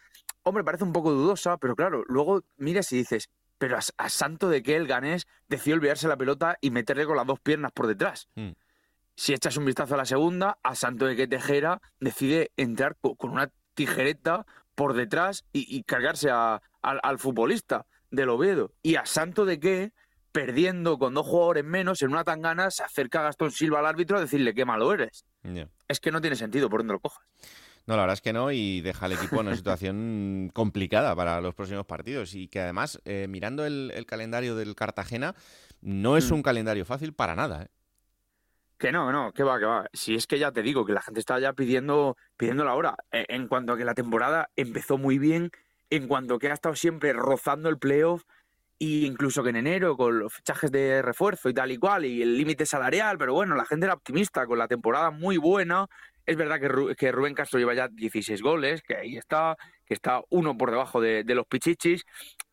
[0.43, 4.49] hombre, parece un poco dudosa, pero claro, luego miras y dices, pero a, a santo
[4.49, 7.87] de que el ganés decidió olvidarse la pelota y meterle con las dos piernas por
[7.87, 8.27] detrás.
[8.35, 8.51] Mm.
[9.15, 13.15] Si echas un vistazo a la segunda, a santo de que Tejera decide entrar co-
[13.15, 18.73] con una tijereta por detrás y, y cargarse a- al- al futbolista del Oviedo.
[18.83, 19.93] Y a santo de que,
[20.33, 24.21] perdiendo con dos jugadores menos en una tangana, se acerca Gastón Silva al árbitro a
[24.21, 25.23] decirle qué malo eres.
[25.87, 27.25] Es que no tiene sentido por donde lo cojas.
[27.87, 31.39] No, la verdad es que no, y deja al equipo en una situación complicada para
[31.41, 32.33] los próximos partidos.
[32.33, 35.35] Y que además, eh, mirando el, el calendario del Cartagena,
[35.81, 36.35] no es Mm.
[36.35, 37.63] un calendario fácil para nada.
[37.63, 37.67] ¿eh?
[38.77, 39.85] Que no, no, que va, que va.
[39.93, 42.95] Si es que ya te digo que la gente está ya pidiendo, pidiendo la hora.
[43.11, 45.51] Eh, En cuanto a que la temporada empezó muy bien,
[45.89, 48.23] en cuanto a que ha estado siempre rozando el playoff,
[48.79, 52.21] e incluso que en enero con los fichajes de refuerzo y tal y cual, y
[52.21, 55.87] el límite salarial, pero bueno, la gente era optimista con la temporada muy buena.
[56.25, 59.93] Es verdad que, Ru- que Rubén Castro lleva ya 16 goles, que ahí está, que
[59.93, 62.03] está uno por debajo de, los Pichichis,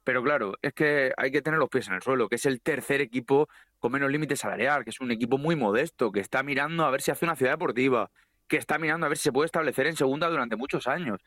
[0.05, 2.61] pero claro, es que hay que tener los pies en el suelo, que es el
[2.61, 6.85] tercer equipo con menos límite salarial, que es un equipo muy modesto, que está mirando
[6.85, 8.11] a ver si hace una ciudad deportiva,
[8.47, 11.21] que está mirando a ver si se puede establecer en segunda durante muchos años.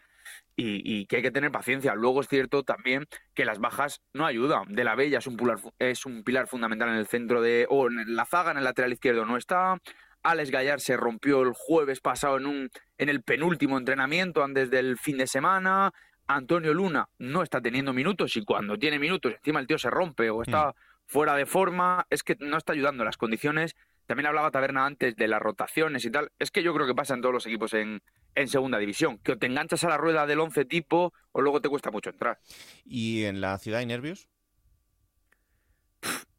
[0.56, 1.94] Y, que hay que tener paciencia.
[1.96, 4.74] Luego es cierto también que las bajas no ayudan.
[4.74, 7.68] De la Bella es un pilar, es un pilar fundamental en el centro de.
[7.70, 9.78] o en la zaga, en el lateral izquierdo no está.
[10.26, 14.98] Alex Gallar se rompió el jueves pasado en, un, en el penúltimo entrenamiento antes del
[14.98, 15.94] fin de semana.
[16.26, 20.32] Antonio Luna no está teniendo minutos y cuando tiene minutos encima el tío se rompe
[20.32, 20.74] o está
[21.06, 23.76] fuera de forma, es que no está ayudando las condiciones.
[24.08, 26.32] También hablaba Taberna antes de las rotaciones y tal.
[26.40, 28.02] Es que yo creo que pasa en todos los equipos en,
[28.34, 29.20] en segunda división.
[29.20, 32.10] Que o te enganchas a la rueda del 11 tipo o luego te cuesta mucho
[32.10, 32.40] entrar.
[32.84, 34.28] ¿Y en la ciudad hay nervios?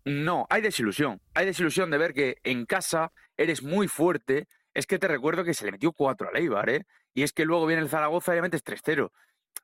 [0.04, 1.20] No, hay desilusión.
[1.34, 4.48] Hay desilusión de ver que en casa eres muy fuerte.
[4.74, 6.86] Es que te recuerdo que se le metió 4 al Eibar, ¿eh?
[7.14, 9.10] Y es que luego viene el Zaragoza y le metes 3-0.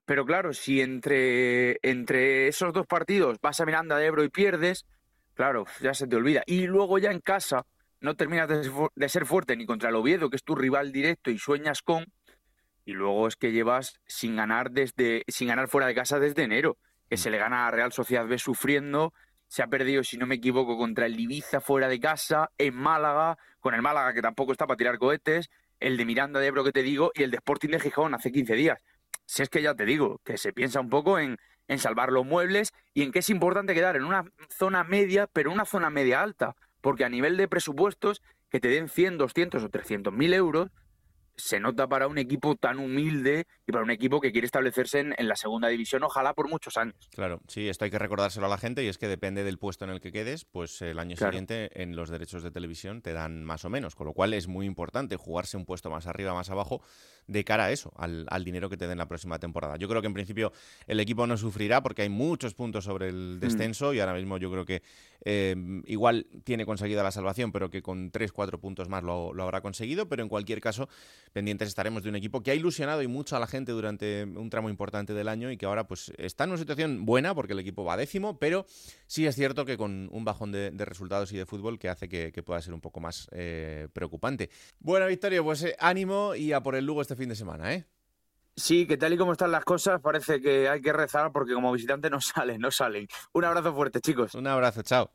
[0.05, 4.87] Pero claro, si entre, entre esos dos partidos vas a Miranda de Ebro y pierdes,
[5.35, 6.43] claro, ya se te olvida.
[6.47, 7.67] Y luego ya en casa
[8.01, 11.39] no terminas de ser fuerte ni contra el Oviedo, que es tu rival directo y
[11.39, 12.07] sueñas con,
[12.85, 16.79] y luego es que llevas sin ganar desde sin ganar fuera de casa desde enero,
[17.09, 19.13] que se le gana a Real Sociedad B sufriendo,
[19.53, 23.37] se ha perdido si no me equivoco contra el Ibiza fuera de casa, en Málaga,
[23.61, 26.73] con el Málaga que tampoco está para tirar cohetes, el de Miranda de Ebro que
[26.73, 28.79] te digo y el de Sporting de Gijón hace 15 días.
[29.27, 31.37] Si es que ya te digo, que se piensa un poco en,
[31.69, 35.53] en salvar los muebles y en que es importante quedar en una zona media, pero
[35.53, 39.69] una zona media alta, porque a nivel de presupuestos, que te den 100, 200 o
[39.69, 40.71] 300 mil euros,
[41.37, 45.15] se nota para un equipo tan humilde y para un equipo que quiere establecerse en,
[45.17, 46.95] en la segunda división, ojalá por muchos años.
[47.15, 49.85] Claro, sí, esto hay que recordárselo a la gente y es que depende del puesto
[49.85, 51.33] en el que quedes, pues el año Claro.
[51.33, 54.47] siguiente en los derechos de televisión te dan más o menos, con lo cual es
[54.49, 56.83] muy importante jugarse un puesto más arriba, más abajo,
[57.27, 59.77] de cara a eso, al, al dinero que te den la próxima temporada.
[59.77, 60.53] Yo creo que en principio
[60.87, 64.51] el equipo no sufrirá porque hay muchos puntos sobre el descenso y ahora mismo yo
[64.51, 64.83] creo que
[65.25, 65.55] eh,
[65.87, 70.09] igual tiene conseguida la salvación, pero que con 3-4 puntos más lo, lo habrá conseguido,
[70.09, 70.89] pero en cualquier caso
[71.33, 74.51] pendientes estaremos de un equipo que ha ilusionado y mucho a la gente durante un
[74.51, 77.59] tramo importante del año y que ahora pues está en una situación buena porque el
[77.59, 78.67] equipo va décimo, pero
[79.07, 82.33] sí es cierto que con un bajón de, resultados y de fútbol que hace que,
[82.33, 84.51] que pueda ser un poco más eh, preocupante.
[84.81, 87.87] Bueno, Victorio, pues eh, ánimo y a por el Lugo este fin de semana, ¿eh?
[88.55, 91.73] Sí, que tal y como están las cosas, parece que hay que rezar porque como
[91.73, 93.09] visitante no salen, no salen.
[93.33, 94.35] Un abrazo fuerte, chicos.
[94.35, 95.11] Un abrazo, chao.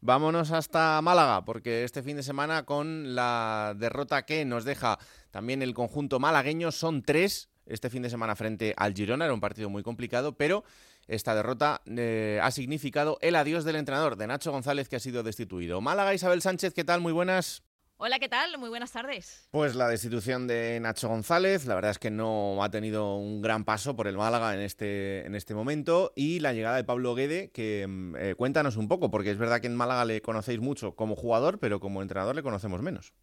[0.00, 4.98] Vámonos hasta Málaga, porque este fin de semana con la derrota que nos deja
[5.30, 7.50] también el conjunto malagueño son tres.
[7.66, 10.64] Este fin de semana frente al Girona era un partido muy complicado, pero
[11.06, 15.22] esta derrota eh, ha significado el adiós del entrenador, de Nacho González, que ha sido
[15.22, 15.82] destituido.
[15.82, 17.02] Málaga, Isabel Sánchez, ¿qué tal?
[17.02, 17.62] Muy buenas.
[18.00, 18.56] Hola, ¿qué tal?
[18.58, 19.48] Muy buenas tardes.
[19.50, 23.64] Pues la destitución de Nacho González, la verdad es que no ha tenido un gran
[23.64, 27.50] paso por el Málaga en este, en este momento y la llegada de Pablo Guede,
[27.50, 30.94] que mm, eh, cuéntanos un poco, porque es verdad que en Málaga le conocéis mucho
[30.94, 33.14] como jugador, pero como entrenador le conocemos menos.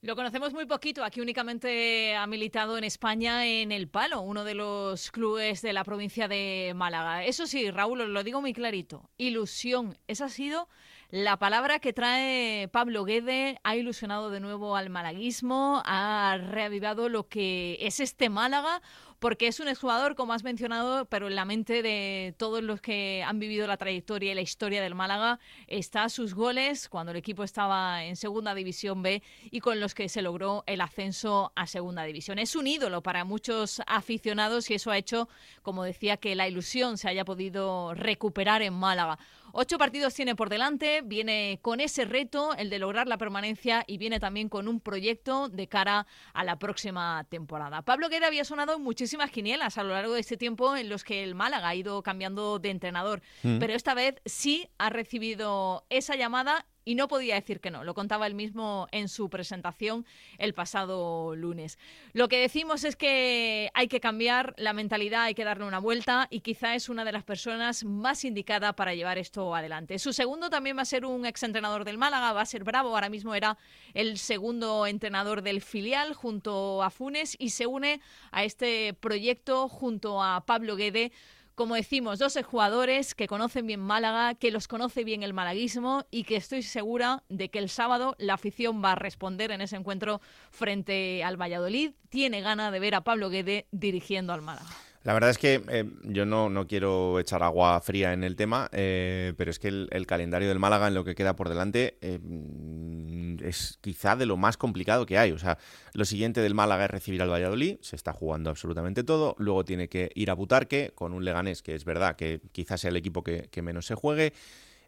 [0.00, 4.54] Lo conocemos muy poquito, aquí únicamente ha militado en España en El Palo, uno de
[4.54, 7.24] los clubes de la provincia de Málaga.
[7.24, 10.66] Eso sí, Raúl, os lo digo muy clarito, ilusión, esa ha sido
[11.10, 17.28] la palabra que trae Pablo Guede ha ilusionado de nuevo al malaguismo, ha reavivado lo
[17.28, 18.82] que es este Málaga,
[19.18, 23.24] porque es un exjugador, como has mencionado, pero en la mente de todos los que
[23.26, 27.42] han vivido la trayectoria y la historia del Málaga está sus goles cuando el equipo
[27.42, 32.04] estaba en Segunda División B y con los que se logró el ascenso a Segunda
[32.04, 32.38] División.
[32.38, 35.28] Es un ídolo para muchos aficionados y eso ha hecho,
[35.62, 39.18] como decía, que la ilusión se haya podido recuperar en Málaga.
[39.52, 43.98] Ocho partidos tiene por delante, viene con ese reto, el de lograr la permanencia, y
[43.98, 47.82] viene también con un proyecto de cara a la próxima temporada.
[47.82, 51.24] Pablo Guede había sonado muchísimas quinielas a lo largo de este tiempo en los que
[51.24, 53.58] el Málaga ha ido cambiando de entrenador, Mm.
[53.58, 57.84] pero esta vez sí ha recibido esa llamada y no podía decir que no.
[57.84, 60.06] Lo contaba él mismo en su presentación
[60.38, 61.78] el pasado lunes.
[62.14, 66.28] Lo que decimos es que hay que cambiar la mentalidad, hay que darle una vuelta
[66.30, 69.98] y quizá es una de las personas más indicadas para llevar esto adelante.
[69.98, 72.94] Su segundo también va a ser un exentrenador del Málaga, va a ser Bravo.
[72.94, 73.58] Ahora mismo era
[73.92, 80.22] el segundo entrenador del filial junto a Funes y se une a este proyecto junto
[80.22, 81.12] a Pablo Guede
[81.58, 86.22] como decimos, dos jugadores que conocen bien Málaga, que los conoce bien el malaguismo y
[86.22, 90.20] que estoy segura de que el sábado la afición va a responder en ese encuentro
[90.52, 91.94] frente al Valladolid.
[92.10, 94.70] Tiene gana de ver a Pablo Guede dirigiendo al Málaga.
[95.08, 98.68] La verdad es que eh, yo no, no quiero echar agua fría en el tema,
[98.72, 102.18] eh, pero es que el, calendario del Málaga en lo que queda por delante eh,
[102.22, 105.32] mm, es quizá de lo más complicado que hay.
[105.32, 105.56] O sea,
[105.94, 109.88] lo siguiente del Málaga es recibir al Valladolid, se está jugando absolutamente todo, luego tiene
[109.88, 113.24] que ir a Butarque con un Leganés, que es verdad que quizás sea el equipo
[113.24, 114.34] que, que menos se juegue,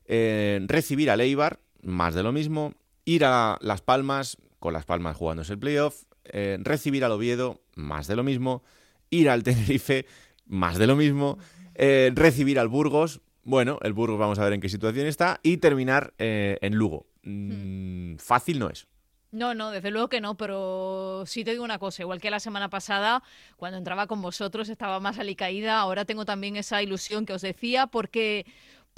[0.06, 2.74] recibir al Eibar, más de lo mismo,
[3.06, 8.16] ir a Las Palmas, con Las Palmas jugándose el playoff, recibir al Oviedo, más de
[8.16, 8.62] lo mismo,
[9.10, 10.06] ir al Tenerife,
[10.46, 11.38] más de lo mismo,
[11.74, 15.58] eh, recibir al Burgos, bueno, el Burgos vamos a ver en qué situación está, y
[15.58, 17.06] terminar eh, en Lugo.
[17.22, 18.86] Mm, Fácil no es.
[19.32, 22.40] No, no, desde luego que no, pero sí te digo una cosa, igual que la
[22.40, 23.22] semana pasada,
[23.56, 27.86] cuando entraba con vosotros estaba más alicaída, ahora tengo también esa ilusión que os decía,
[27.86, 28.46] porque...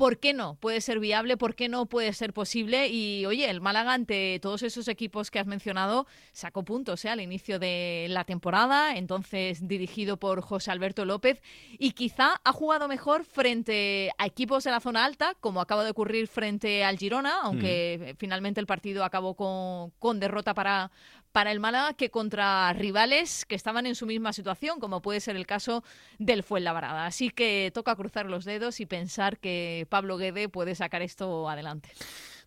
[0.03, 0.57] ¿Por qué no?
[0.57, 2.89] Puede ser viable, ¿por qué no puede ser posible?
[2.89, 7.09] Y oye, el Málaga ante todos esos equipos que has mencionado sacó puntos ¿eh?
[7.09, 11.41] al inicio de la temporada, entonces dirigido por José Alberto López,
[11.79, 15.91] y quizá ha jugado mejor frente a equipos de la zona alta, como acaba de
[15.91, 20.91] ocurrir frente al Girona, aunque eh, finalmente el partido acabó con, con derrota para,
[21.33, 25.37] para el Málaga que contra rivales que estaban en su misma situación, como puede ser
[25.37, 25.83] el caso
[26.19, 27.07] del Fuenlabrada.
[27.07, 31.91] Así que toca cruzar los dedos y pensar que Pablo Guede puede sacar esto adelante.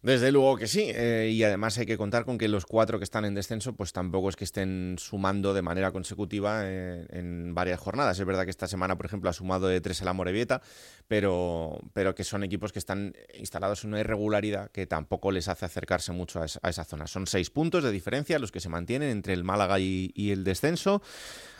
[0.06, 3.04] Desde luego que sí, eh, y además hay que contar con que los cuatro que
[3.04, 7.80] están en descenso, pues tampoco es que estén sumando de manera consecutiva eh, en varias
[7.80, 8.20] jornadas.
[8.20, 10.62] Es verdad que esta semana, por ejemplo, ha sumado de tres el Amorebieta,
[11.08, 15.66] pero, pero que son equipos que están instalados en una irregularidad que tampoco les hace
[15.66, 17.08] acercarse mucho a esa, a zona.
[17.08, 21.02] Son seis puntos de diferencia los que se mantienen entre el Málaga y el descenso.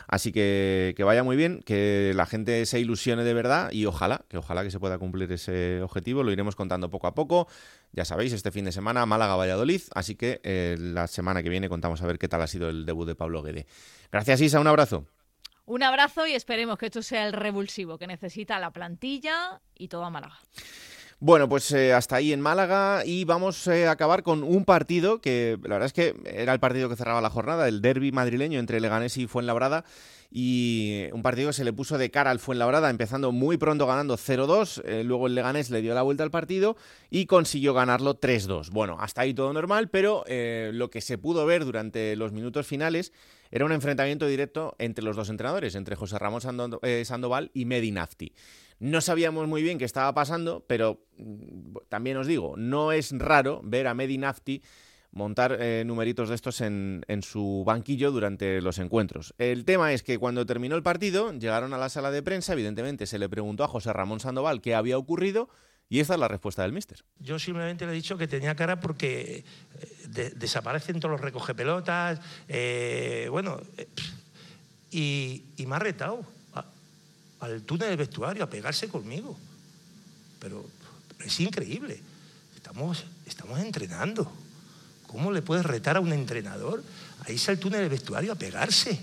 [0.08, 4.24] Así que que vaya muy bien, que la gente se ilusione de verdad y ojalá,
[4.28, 6.22] que ojalá que se pueda cumplir ese objetivo.
[6.22, 7.48] Lo iremos contando poco a poco.
[7.92, 12.02] Ya sabéis, este fin de semana Málaga-Valladolid, así que eh, la semana que viene contamos
[12.02, 13.66] a ver qué tal ha sido el debut de Pablo Guede.
[14.12, 15.06] Gracias Isa, un abrazo.
[15.64, 20.10] Un abrazo y esperemos que esto sea el revulsivo que necesita la plantilla y toda
[20.10, 20.38] Málaga.
[21.18, 25.20] Bueno, pues eh, hasta ahí en Málaga y vamos eh, a acabar con un partido
[25.22, 28.58] que la verdad es que era el partido que cerraba la jornada, el derby madrileño
[28.60, 29.86] entre Leganés y Fuenlabrada
[30.30, 34.18] y un partido que se le puso de cara al Fuenlabrada empezando muy pronto ganando
[34.18, 36.76] 0-2, eh, luego el Leganés le dio la vuelta al partido
[37.08, 38.68] y consiguió ganarlo 3-2.
[38.70, 43.12] Bueno, hasta ahí todo normal, pero lo que se pudo ver durante los minutos finales
[43.50, 47.90] era un enfrentamiento directo entre los dos entrenadores, entre José Ramón Sando- Sandoval y Medi
[47.90, 48.32] Nafti.
[48.78, 53.60] No sabíamos muy bien qué estaba pasando, pero mm, también os digo, no es raro
[53.64, 54.62] ver a Medi Nafti
[55.12, 59.34] montar eh, numeritos de estos en, su banquillo durante los encuentros.
[59.38, 63.06] El tema es que cuando terminó el partido, llegaron a la sala de prensa, evidentemente
[63.06, 65.48] se le preguntó a José Ramón Sandoval qué había ocurrido
[65.88, 67.02] y esta es la respuesta del míster.
[67.18, 69.44] Yo simplemente le he dicho que tenía cara porque
[69.80, 73.88] eh, de- desaparecen todos los recogepelotas, eh, bueno, eh,
[74.90, 76.20] y, y me ha retado
[77.46, 79.36] al túnel del vestuario a pegarse conmigo.
[80.40, 80.66] Pero,
[81.24, 82.00] es increíble.
[82.54, 84.30] Estamos, estamos entrenando.
[85.06, 86.82] ¿Cómo le puedes retar a un entrenador
[87.24, 88.98] a irse al túnel del vestuario a pegarse?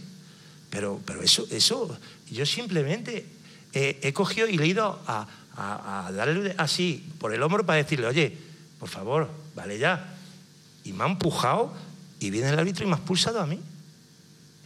[0.69, 1.97] Pero, pero eso, eso,
[2.31, 3.25] yo simplemente
[3.73, 7.77] he cogido y le he ido a, a- a darle así por el hombro para
[7.77, 8.37] decirle, oye,
[8.79, 10.15] por favor, vale ya.
[10.83, 11.73] Y me ha empujado
[12.19, 13.59] Y viene el árbitro y me ha expulsado a mí.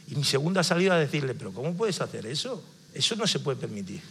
[0.09, 2.63] Y mi segunda salida a decirle, pero ¿cómo puedes hacer eso?
[2.97, 4.01] Eso no se puede permitir.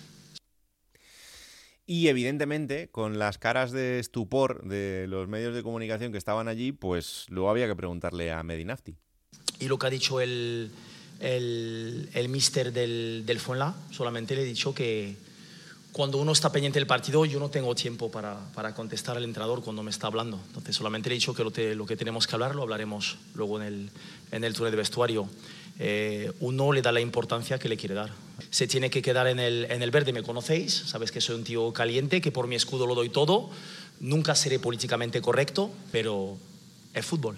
[1.89, 6.72] Y evidentemente, con las caras de estupor de los medios de comunicación que estaban allí,
[6.72, 8.97] pues luego había que preguntarle a Medinafti.
[9.61, 10.70] Y lo que ha dicho el,
[11.20, 15.16] el, el mister del, del Fuenla, solamente le he dicho que
[15.93, 19.62] cuando uno está pendiente del partido, yo no tengo tiempo para, para contestar al entrenador
[19.62, 20.41] cuando me está hablando.
[20.49, 23.16] Entonces, solamente le he dicho que lo, te- lo que tenemos que hablar lo hablaremos
[23.34, 23.91] luego en el,
[24.32, 25.28] en el túnel de vestuario.
[25.78, 28.10] Eh, uno le da la importancia que le quiere dar.
[28.50, 31.44] Se tiene que quedar en el, en el verde, me conocéis, sabes que soy un
[31.44, 33.50] tío caliente, que por mi escudo lo doy todo.
[34.00, 36.36] Nunca seré políticamente correcto, pero
[36.94, 37.36] es fútbol.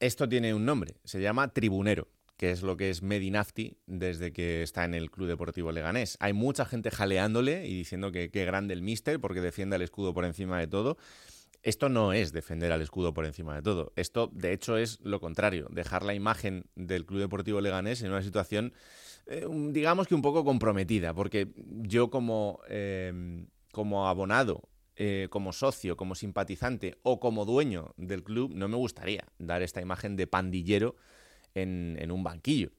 [0.00, 4.62] Esto tiene un nombre, se llama Tribunero, que es lo que es Medinafti desde que
[4.62, 6.16] está en el Club Deportivo Leganés.
[6.20, 10.14] Hay mucha gente jaleándole y diciendo que qué grande el míster porque defiende al escudo
[10.14, 10.98] por encima de todo.
[11.68, 13.92] Esto no es defender al escudo por encima de todo.
[13.94, 18.22] Esto, de hecho, es lo contrario, dejar la imagen del Club Deportivo Leganés en una
[18.22, 18.72] situación,
[19.26, 24.62] eh, digamos que un poco comprometida, porque yo como, eh, como abonado
[24.96, 29.82] eh, como socio, como simpatizante o como dueño del club, no me gustaría dar esta
[29.82, 30.96] imagen de pandillero
[31.54, 32.70] en un banquillo.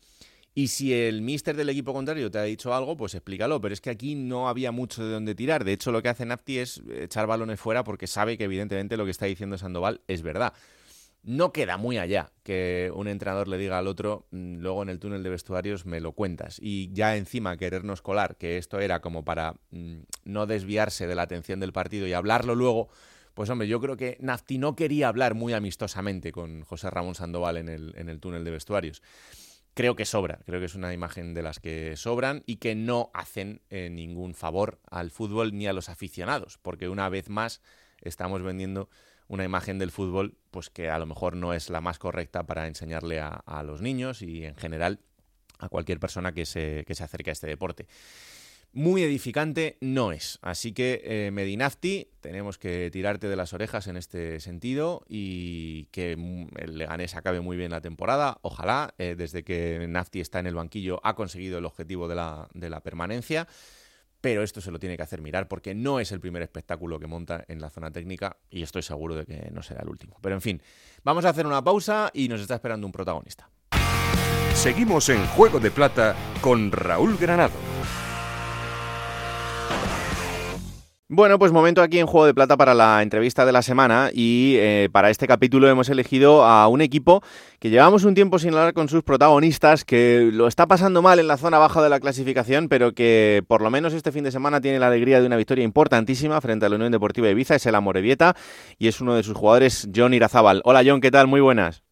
[0.55, 3.61] Y si el míster del equipo contrario te ha dicho algo, pues explícalo.
[3.61, 5.63] Pero es que aquí no había mucho de dónde tirar.
[5.63, 9.05] De hecho, lo que hace Nafti es echar balones fuera porque sabe que evidentemente lo
[9.05, 10.53] que está diciendo Sandoval es verdad.
[11.21, 14.99] No queda muy allá que un entrenador le diga al otro, "Mm, luego en el
[14.99, 16.59] túnel de vestuarios me lo cuentas.
[16.61, 21.23] Y ya encima querernos colar, que esto era como para mm, no desviarse de la
[21.23, 22.89] atención del partido y hablarlo luego,
[23.33, 27.57] pues hombre, yo creo que Nafti no quería hablar muy amistosamente con José Ramón Sandoval
[27.57, 29.01] en el, en el túnel de vestuarios.
[29.79, 33.11] Creo que sobra, creo que es una imagen de las que sobran y que no
[33.13, 37.61] hacen eh, ningún favor al fútbol ni a los aficionados, porque una vez más
[38.01, 38.89] estamos vendiendo
[39.29, 42.67] una imagen del fútbol pues que a lo mejor no es la más correcta para
[42.67, 44.99] enseñarle a, a los niños y en general
[45.59, 47.87] a cualquier persona que se, que se acerque a este deporte.
[48.71, 50.37] Muy edificante no es.
[50.43, 56.15] Así que, eh, Medinafti, tenemos que tirarte de las orejas en este sentido y que
[56.15, 58.37] mm, el Leganés acabe muy bien la temporada.
[58.43, 62.47] Ojalá, eh, desde que Nafti está en el banquillo, ha conseguido el objetivo de la,
[62.53, 63.47] de la permanencia.
[64.21, 67.07] Pero esto se lo tiene que hacer mirar porque no es el primer espectáculo que
[67.07, 70.17] monta en la zona técnica y estoy seguro de que no será el último.
[70.21, 70.61] Pero en fin,
[71.03, 73.49] vamos a hacer una pausa y nos está esperando un protagonista.
[74.53, 77.55] Seguimos en Juego de Plata con Raúl Granado.
[81.11, 84.57] Bueno, pues momento aquí en Juego de Plata para la entrevista de la semana y
[84.59, 87.23] eh, para este capítulo hemos elegido a un equipo
[87.59, 91.27] que llevamos un tiempo sin hablar con sus protagonistas, que lo está pasando mal en
[91.27, 94.61] la zona baja de la clasificación, pero que por lo menos este fin de semana
[94.61, 97.73] tiene la alegría de una victoria importantísima frente a la Unión Deportiva Ibiza, es el
[97.73, 98.35] Amorebieta
[98.77, 100.61] y es uno de sus jugadores, John Irazábal.
[100.63, 101.25] Hola John, ¿qué tal?
[101.25, 101.83] Muy buenas.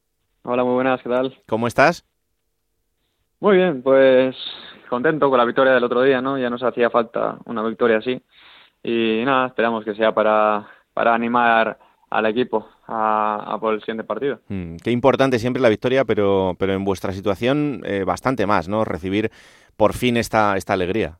[0.44, 1.36] Hola, muy buenas, ¿qué tal?
[1.48, 2.06] ¿Cómo estás?
[3.40, 4.36] Muy bien, pues
[4.92, 6.38] contento con la victoria del otro día, ¿no?
[6.38, 8.22] Ya nos hacía falta una victoria así.
[8.90, 11.78] Y nada, esperamos que sea para, para animar
[12.10, 14.40] al equipo a, a por el siguiente partido.
[14.48, 18.86] Mm, qué importante siempre la victoria, pero, pero en vuestra situación eh, bastante más, ¿no?
[18.86, 19.30] Recibir
[19.76, 21.18] por fin esta, esta alegría.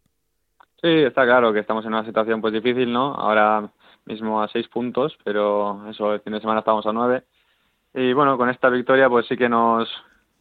[0.82, 3.14] Sí, está claro que estamos en una situación pues difícil, ¿no?
[3.14, 3.70] Ahora
[4.06, 7.24] mismo a seis puntos, pero eso, el fin de semana estamos a nueve.
[7.94, 9.90] Y bueno, con esta victoria pues sí que nos,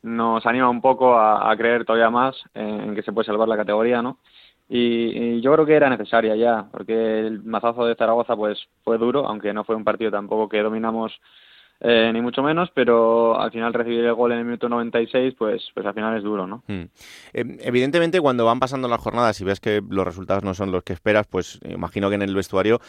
[0.02, 3.56] nos anima un poco a, a creer todavía más en que se puede salvar la
[3.56, 4.18] categoría, ¿no?
[4.68, 9.26] Y, yo creo que era necesaria ya, porque el mazazo de Zaragoza pues fue duro,
[9.26, 11.12] aunque no fue un partido tampoco que dominamos
[11.80, 15.70] eh, ni mucho menos, pero al final recibir el gol en el minuto 96 pues,
[15.74, 16.64] pues al final es duro, ¿no?
[16.66, 16.84] Mm.
[17.34, 20.82] Eh, evidentemente, cuando van pasando las jornadas y ves que los resultados no son los
[20.82, 22.80] que esperas, pues imagino que en el vestuario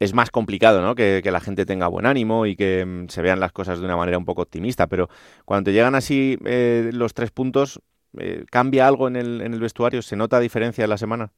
[0.00, 0.94] es más complicado, ¿no?
[0.94, 3.84] Que, que la gente tenga buen ánimo y que mm, se vean las cosas de
[3.84, 4.86] una manera un poco optimista.
[4.86, 5.08] Pero
[5.44, 7.80] cuando te llegan así eh, los tres puntos,
[8.18, 10.02] eh, ¿cambia algo en el, en el vestuario?
[10.02, 11.30] ¿Se nota diferencia en la semana?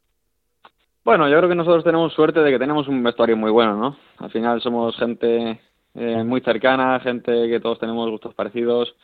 [1.04, 3.96] Bueno, yo creo que nosotros tenemos suerte de que tenemos un vestuario muy bueno, ¿no?
[4.18, 5.60] Al final somos gente
[5.94, 8.94] eh, muy cercana, gente que todos tenemos gustos parecidos.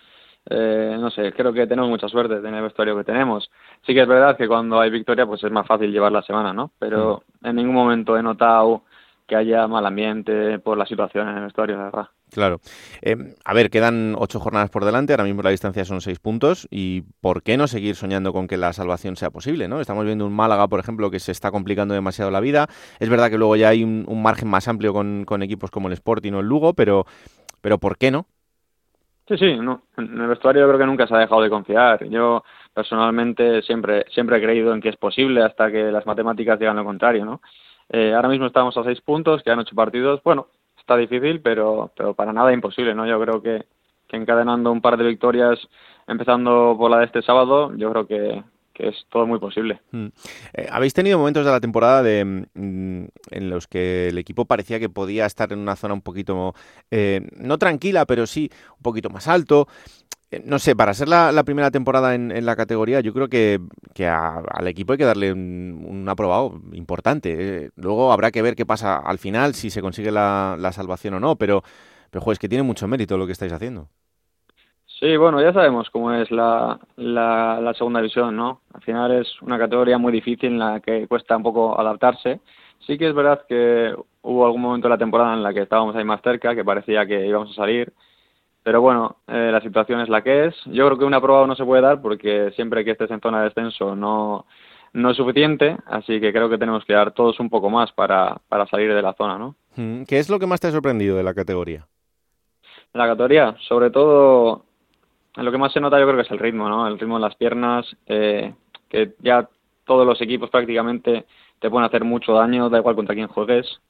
[0.48, 3.50] Eh, no sé, creo que tenemos mucha suerte de tener el vestuario que tenemos.
[3.86, 6.54] Sí que es verdad que cuando hay victoria, pues es más fácil llevar la semana,
[6.54, 6.72] ¿no?
[6.78, 8.84] Pero en ningún momento he notado
[9.26, 12.08] que haya mal ambiente por la situación en el vestuario, la verdad.
[12.30, 12.60] Claro.
[13.02, 16.68] Eh, a ver, quedan ocho jornadas por delante, ahora mismo la distancia son seis puntos
[16.70, 19.68] y ¿por qué no seguir soñando con que la salvación sea posible?
[19.68, 19.80] ¿no?
[19.80, 22.68] Estamos viendo un Málaga, por ejemplo, que se está complicando demasiado la vida.
[22.98, 25.94] Es verdad que luego ya hay un, margen más amplio con, con, equipos como el
[25.94, 27.06] Sporting o el Lugo, pero,
[27.60, 28.26] pero ¿por qué no?
[29.30, 29.82] Sí, sí, no.
[29.96, 32.04] en el vestuario yo creo que nunca se ha dejado de confiar.
[32.08, 32.42] Yo
[32.74, 36.84] personalmente siempre, siempre he creído en que es posible hasta que las matemáticas digan lo
[36.84, 37.40] contrario, ¿no?
[37.90, 40.20] Eh, ahora mismo estamos a seis puntos, quedan ocho partidos.
[40.24, 40.48] Bueno,
[40.80, 43.06] está difícil, pero, pero para nada imposible, ¿no?
[43.06, 43.66] Yo creo que,
[44.08, 45.58] que encadenando un par de victorias,
[46.06, 48.42] empezando por la de este sábado, yo creo que,
[48.74, 49.78] es todo muy posible.
[49.90, 50.06] Mm.
[50.54, 54.80] Eh, Habéis tenido momentos de la temporada de, mm, en los que el equipo parecía
[54.80, 56.54] que podía estar en una zona un poquito,
[56.90, 59.68] eh, no tranquila, pero sí un poquito más alto.
[60.30, 63.60] Eh, No sé, para ser la, primera temporada en, en la categoría, yo creo que,
[63.94, 67.64] que al equipo hay que darle un, aprobado importante.
[67.64, 71.20] Eh, luego habrá que ver qué pasa al final, si se consigue la, salvación o
[71.20, 71.62] no, pero,
[72.10, 73.88] pero es que tiene mucho mérito lo que estáis haciendo.
[75.00, 78.60] Sí, bueno, ya sabemos cómo es la, la, la segunda división, ¿no?
[78.74, 82.40] Al final es una categoría muy difícil en la que cuesta un poco adaptarse.
[82.86, 85.96] Sí que es verdad que hubo algún momento de la temporada en la que estábamos
[85.96, 87.92] ahí más cerca, que parecía que íbamos a salir.
[88.62, 90.54] Pero bueno, eh, la situación es la que es.
[90.66, 93.38] Yo creo que un aprobado no se puede dar porque siempre que estés en zona
[93.38, 94.46] de descenso no,
[94.92, 98.38] no es suficiente, así que creo que tenemos que dar todos un poco más para,
[98.48, 99.54] para salir de la zona, ¿no?
[99.76, 101.86] Mm, ¿Qué es lo que más te ha sorprendido de la categoría?
[102.92, 104.64] La categoría, sobre todo,
[105.36, 106.86] lo que más se nota yo creo que es el ritmo, ¿no?
[106.86, 108.52] El ritmo en las piernas, eh,
[108.88, 109.48] que ya
[109.84, 111.24] todos los equipos prácticamente
[111.60, 113.80] te pueden hacer mucho daño, da igual contra quién juegues.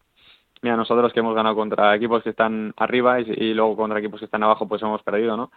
[0.62, 4.20] Mira, nosotros que hemos ganado contra equipos que están arriba y, y luego contra equipos
[4.20, 5.50] que están abajo, pues hemos perdido, ¿no?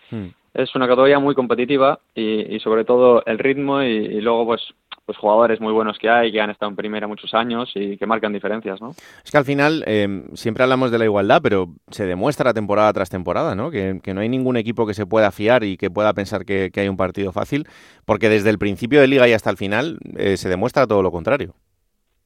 [0.54, 4.62] Es una categoría muy competitiva y, y sobre todo el ritmo y, y luego pues
[5.06, 8.06] pues jugadores muy buenos que hay, que han estado en primera muchos años y que
[8.06, 8.92] marcan diferencias, ¿no?
[9.24, 13.10] Es que al final eh, siempre hablamos de la igualdad, pero se demuestra temporada tras
[13.10, 13.70] temporada, ¿no?
[13.70, 16.72] Que, que no hay ningún equipo que se pueda fiar y que pueda pensar que,
[16.72, 17.68] que hay un partido fácil,
[18.06, 21.12] porque desde el principio de liga y hasta el final eh, se demuestra todo lo
[21.12, 21.54] contrario.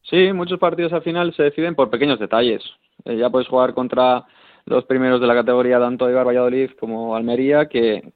[0.10, 2.64] Sí, muchos partidos al final se deciden por pequeños detalles.
[3.06, 4.26] Eh, ya puedes jugar contra
[4.66, 8.12] los primeros de la categoría tanto Ibar Valladolid como Almería, que,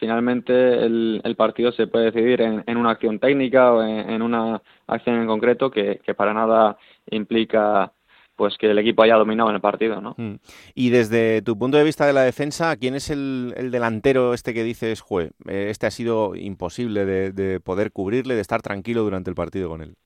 [0.00, 4.60] finalmente el, el partido se puede decidir en, en una acción técnica o en, una
[4.88, 6.76] acción en concreto que, para nada
[7.10, 7.92] implica
[8.34, 10.14] pues que el equipo haya dominado en el partido, ¿no?
[10.16, 10.36] Mm.
[10.74, 14.54] Y desde tu punto de vista de la defensa, ¿quién es el, el delantero este
[14.54, 19.30] que dices, jue, eh, este ha sido imposible de poder cubrirle, de estar tranquilo durante
[19.30, 19.96] el partido con él?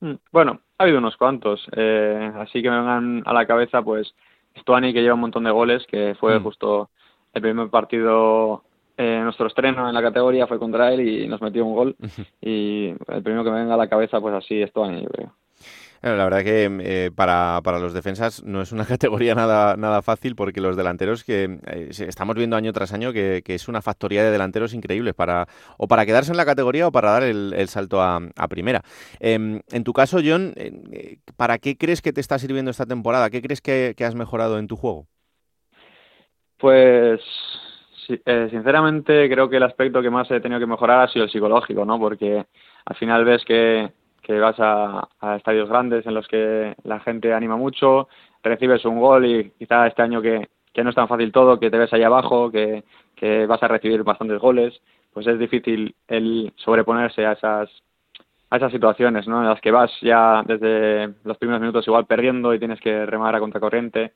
[0.00, 4.14] Mm, Bueno, ha habido unos cuantos, eh, así que me vengan a la cabeza, pues,
[4.58, 6.42] Stuani, que lleva un montón de goles, que fue Mm.
[6.42, 6.90] justo
[7.34, 8.62] el primer partido,
[8.96, 11.96] eh, nuestro estreno en la categoría fue contra él y nos metió un gol,
[12.40, 15.32] y el primero que me venga a la cabeza, pues así, Stuani, yo creo.
[16.00, 20.36] La verdad que eh, para, para los defensas no es una categoría nada, nada fácil
[20.36, 24.22] porque los delanteros que eh, estamos viendo año tras año que, que es una factoría
[24.22, 25.46] de delanteros increíbles para
[25.76, 28.82] o para quedarse en la categoría o para dar el, salto a, primera.
[29.20, 33.28] Em, en tu caso, John, eh, ¿para qué crees que te está sirviendo esta temporada?
[33.30, 35.06] ¿Qué crees que, que has mejorado en tu juego?
[36.56, 37.20] Pues
[38.50, 41.84] sinceramente creo que el aspecto que más he tenido que mejorar ha sido el psicológico,
[41.84, 41.98] ¿no?
[41.98, 42.46] Porque
[42.86, 43.90] al final ves que,
[44.28, 45.08] que vas a,
[45.38, 48.08] estadios grandes en los que la gente anima mucho,
[48.42, 51.70] recibes un gol y quizá este año que, que no es tan fácil todo, que
[51.70, 52.84] te ves ahí abajo, que,
[53.16, 54.78] que vas a recibir bastantes goles,
[55.14, 57.70] pues es difícil el sobreponerse a esas
[58.50, 59.42] a esas situaciones, ¿no?
[59.42, 63.34] En las que vas ya desde los primeros minutos igual perdiendo y tienes que remar
[63.34, 64.12] a contracorriente.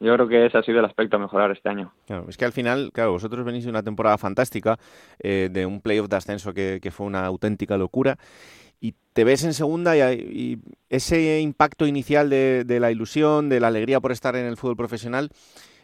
[0.00, 1.92] Yo creo que ese ha sido el aspecto a mejorar este año.
[2.06, 4.78] Claro, es que al final, claro, vosotros venís de una temporada fantástica,
[5.18, 8.16] eh, de un playoff de ascenso que, que fue una auténtica locura,
[8.80, 10.58] y te ves en segunda y, y
[10.88, 15.30] ese impacto inicial de, la ilusión, de la alegría por estar en el fútbol profesional,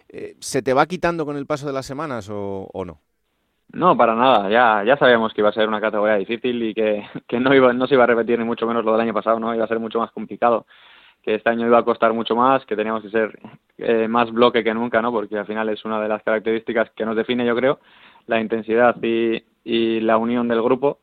[0.08, 3.00] eh, ¿se te va quitando con el paso de las semanas o, o no?
[3.72, 4.48] No, para nada.
[4.48, 7.72] Ya, ya sabíamos que iba a ser una categoría difícil y que, que no, iba,
[7.72, 9.54] no se iba a repetir ni mucho menos lo del año pasado, ¿no?
[9.54, 10.66] Iba a ser mucho más complicado.
[11.22, 13.38] Que este año iba a costar mucho más, que teníamos que ser
[13.78, 15.10] eh, más bloque que nunca, ¿no?
[15.10, 17.80] Porque al final es una de las características que nos define, yo creo,
[18.26, 20.98] la intensidad y, y la unión del grupo,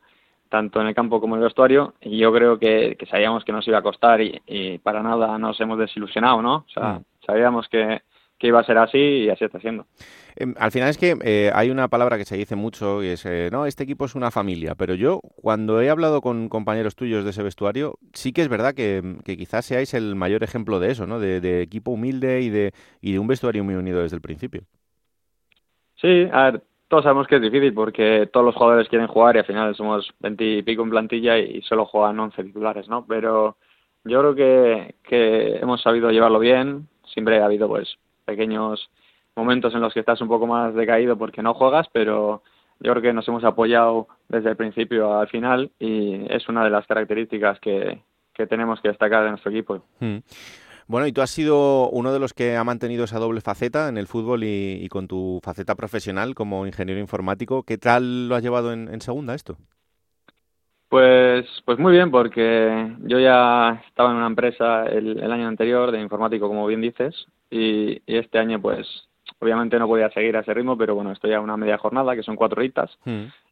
[0.52, 1.96] tanto en el campo como en el vestuario.
[2.02, 5.38] Y yo creo que, que sabíamos que nos iba a costar y, y para nada
[5.40, 6.56] nos hemos desilusionado, ¿no?
[6.58, 7.06] O sea, Mm.
[7.26, 8.02] sabíamos que,
[8.38, 9.88] que iba a ser así y así está siendo.
[10.36, 13.26] Em, al final es que eh, hay una palabra que se dice mucho y es,
[13.26, 17.24] eh, no, este equipo es una familia, pero yo cuando he hablado con compañeros tuyos
[17.24, 20.92] de ese vestuario, sí que es verdad que, que quizás seáis el mayor ejemplo de
[20.92, 21.20] eso, ¿no?
[21.20, 24.64] De, de equipo humilde y de, y de un vestuario muy unido desde el principio.
[25.96, 29.40] Sí, a ver, todos sabemos que es difícil porque todos los jugadores quieren jugar y
[29.40, 33.06] al final somos 20 y pico en plantilla y solo juegan 11 titulares, ¿no?
[33.08, 33.56] Pero
[34.04, 36.90] yo creo que, que hemos sabido llevarlo bien.
[37.06, 38.90] Siempre ha habido, pues, pequeños
[39.38, 42.44] momentos en los que estás un poco más decaído porque no juegas, pero
[42.82, 46.72] yo creo que nos hemos apoyado desde el principio al final y es una de
[46.72, 48.02] las características que,
[48.34, 49.82] que tenemos que destacar de nuestro equipo.
[50.02, 50.18] Mm.
[50.92, 53.98] Bueno, y tú has sido uno de los que ha mantenido esa doble faceta en
[53.98, 57.64] el fútbol y, y con tu faceta profesional como ingeniero informático.
[57.64, 59.56] ¿Qué tal lo has llevado en, en segunda esto?
[60.90, 65.92] Pues, pues muy bien, porque yo ya estaba en una empresa el, el año anterior
[65.94, 68.86] de informático, como bien dices, y, y este año, pues,
[69.40, 72.24] obviamente no podía seguir a ese ritmo, pero bueno, estoy a una media jornada, que
[72.24, 72.92] son cuatro horitas.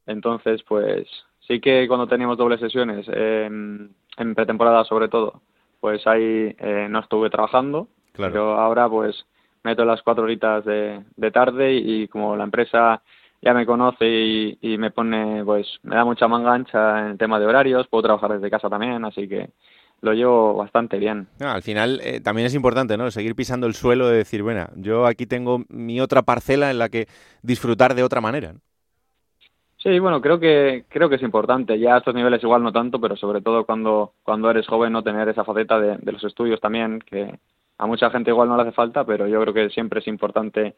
[0.06, 1.08] Entonces, pues,
[1.48, 5.42] sí que cuando teníamos dobles sesiones, en, en pretemporada sobre todo,
[5.80, 9.26] pues ahí eh, no estuve trabajando, pero ahora, pues,
[9.64, 13.02] meto las cuatro horitas de, de tarde y, como la empresa
[13.42, 17.18] ya me conoce y, y me pone, pues, me da mucha manga ancha en el
[17.18, 19.50] tema de horarios, puedo trabajar desde casa también, así que
[20.02, 21.28] lo llevo bastante bien.
[21.40, 23.12] Ah, al final eh, también es importante, ¿no?
[23.12, 26.90] Seguir pisando el suelo de decir, bueno, yo aquí tengo mi otra parcela en la
[26.90, 27.08] que
[27.42, 28.54] disfrutar de otra manera.
[28.54, 28.60] ¿no?
[29.82, 31.80] Sí, bueno, creo que creo que es importante.
[31.80, 35.04] Ya a estos niveles igual no tanto, pero sobre todo cuando cuando eres joven no
[35.04, 37.40] tener esa faceta de, de los estudios también, que
[37.78, 40.76] a mucha gente igual no le hace falta, pero yo creo que siempre es importante.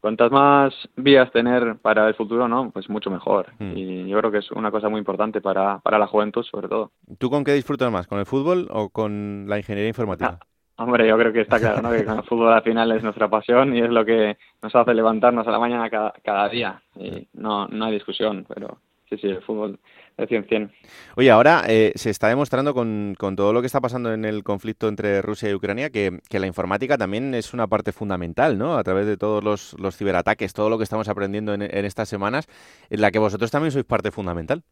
[0.00, 2.70] Cuantas más vías tener para el futuro, ¿no?
[2.70, 3.48] Pues mucho mejor.
[3.58, 6.92] Y yo creo que es una cosa muy importante para, para la juventud, sobre todo.
[7.18, 8.06] ¿Tú con qué disfrutas más?
[8.06, 10.38] ¿Con el fútbol o con la ingeniería informática?
[10.80, 11.90] Hombre, yo creo que está claro, ¿no?
[11.92, 14.94] Que con el fútbol al final es nuestra pasión y es lo que nos hace
[14.94, 16.80] levantarnos a la mañana cada, cada día.
[16.96, 18.78] Y no, no hay discusión, pero
[19.08, 19.78] sí, sí, el fútbol
[20.16, 20.70] es 100-100.
[21.16, 24.42] Oye, ahora eh, se está demostrando con, con todo lo que está pasando en el
[24.42, 28.76] conflicto entre Rusia y Ucrania que, que la informática también es una parte fundamental, ¿no?
[28.78, 32.08] A través de todos los, los ciberataques, todo lo que estamos aprendiendo en, en estas
[32.08, 32.46] semanas,
[32.88, 34.62] en la que vosotros también sois parte fundamental.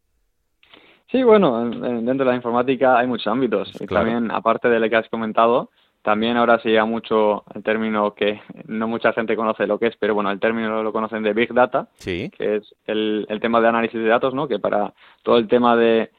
[1.11, 3.73] Sí, bueno, en- en- dentro de la informática hay muchos ámbitos.
[3.81, 5.71] Y también, aparte de lo que has comentado,
[6.09, 9.97] también ahora se lleva mucho el término que no mucha gente conoce lo que es,
[9.99, 12.31] pero bueno, el término lo conocen de Big Data, Sí.
[12.31, 14.49] que es el, el tema de análisis de datos, ¿no?
[14.49, 16.11] Que para todo el tema de,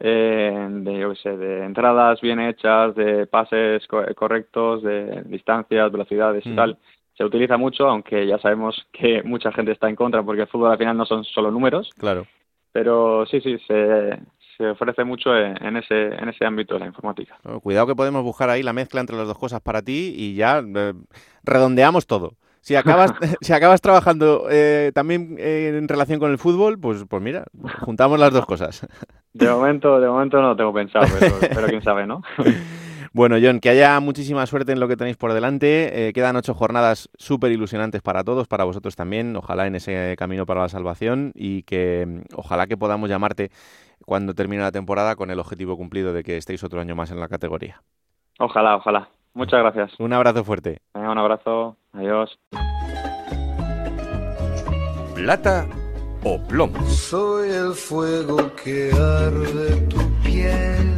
[0.00, 6.46] eh, de, yo sé, de entradas bien hechas, de pases co- correctos, de distancias, velocidades
[6.46, 6.56] y Mm.
[6.56, 6.78] tal,
[7.14, 10.72] se utiliza mucho, aunque ya sabemos que mucha gente está en contra porque el fútbol
[10.72, 11.90] al final no son solo números.
[11.98, 12.26] Claro.
[12.72, 14.18] Pero sí, sí, se,
[14.56, 17.38] se ofrece mucho en, en ese, en ese ámbito de la informática.
[17.42, 20.34] Bueno, Cuidado que podemos buscar ahí la mezcla entre las dos cosas para ti y
[20.34, 20.94] ya eh,
[21.44, 22.34] redondeamos todo.
[22.66, 27.22] Si acabas, si acabas trabajando eh, también eh, en relación con el fútbol, pues, pues
[27.22, 27.44] mira,
[27.80, 28.86] juntamos las dos cosas.
[29.32, 32.22] De momento, de momento no lo tengo pensado, pero, pero quién sabe, ¿no?
[33.16, 36.08] Bueno, John, que haya muchísima suerte en lo que tenéis por delante.
[36.08, 39.34] Eh, quedan ocho jornadas súper ilusionantes para todos, para vosotros también.
[39.36, 43.50] Ojalá en ese camino para la salvación y que mm, ojalá que podamos llamarte
[44.04, 47.18] cuando termine la temporada con el objetivo cumplido de que estéis otro año más en
[47.18, 47.80] la categoría.
[48.38, 49.08] Ojalá, ojalá.
[49.32, 49.98] Muchas gracias.
[49.98, 50.80] Un abrazo fuerte.
[50.92, 51.78] Un abrazo.
[51.94, 52.38] Adiós.
[55.14, 55.66] Plata
[56.22, 56.84] o plomo.
[56.84, 60.95] Soy el fuego que arde tu piel.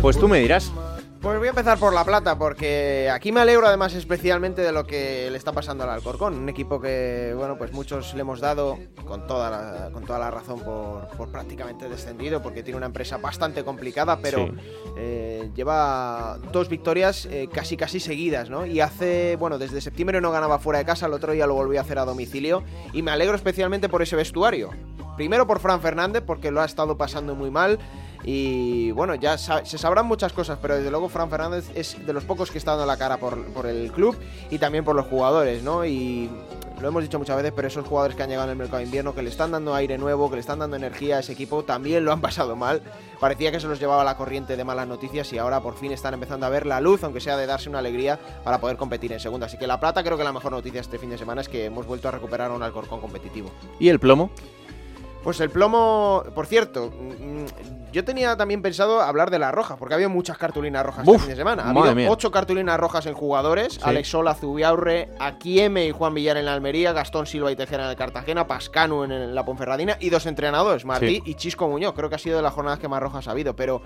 [0.00, 0.72] Pues tú me dirás.
[1.20, 4.86] Pues voy a empezar por La Plata, porque aquí me alegro además especialmente de lo
[4.86, 8.78] que le está pasando al Alcorcón, un equipo que, bueno, pues muchos le hemos dado
[9.06, 13.18] con toda la, con toda la razón por, por prácticamente descendido, porque tiene una empresa
[13.18, 14.52] bastante complicada, pero Sí.
[14.96, 18.64] eh, lleva dos victorias eh, casi casi seguidas, ¿no?
[18.64, 21.78] Y hace, bueno, desde septiembre no ganaba fuera de casa, el otro día lo volvió
[21.80, 22.62] a hacer a domicilio,
[22.94, 24.70] y me alegro especialmente por ese vestuario.
[25.18, 27.78] Primero por Fran Fernández, porque lo ha estado pasando muy mal.
[28.24, 32.24] Y bueno, ya se sabrán muchas cosas, pero desde luego Fran Fernández es de los
[32.24, 34.16] pocos que está dando la cara por, por el club
[34.50, 35.84] y también por los jugadores, ¿no?
[35.84, 36.28] Y
[36.80, 38.84] lo hemos dicho muchas veces, pero esos jugadores que han llegado en el mercado de
[38.84, 41.62] invierno, que le están dando aire nuevo, que le están dando energía a ese equipo,
[41.62, 42.82] también lo han pasado mal.
[43.20, 46.14] Parecía que se los llevaba la corriente de malas noticias y ahora por fin están
[46.14, 49.20] empezando a ver la luz, aunque sea de darse una alegría para poder competir en
[49.20, 49.46] segunda.
[49.46, 51.66] Así que La Plata creo que la mejor noticia este fin de semana es que
[51.66, 53.50] hemos vuelto a recuperar un Alcorcón competitivo.
[53.78, 54.30] ¿Y el plomo?
[55.22, 59.94] Pues el plomo, por cierto, mm, yo tenía también pensado hablar de las rojas, porque
[59.94, 61.64] había muchas cartulinas rojas este fin de semana.
[61.64, 62.10] Ha habido mía.
[62.10, 63.80] ocho cartulinas rojas en jugadores: Sí.
[63.82, 65.10] Alex Sola, Zubiaurre,
[65.46, 69.34] y Juan Villar en la Almería, Gastón Silva y Tejera en el Cartagena, Pascanu en
[69.34, 71.22] la Ponferradina y dos entrenadores, Martí Sí.
[71.26, 71.92] y Chisco Muñoz.
[71.94, 73.82] Creo que ha sido de las jornadas que más rojas ha habido, pero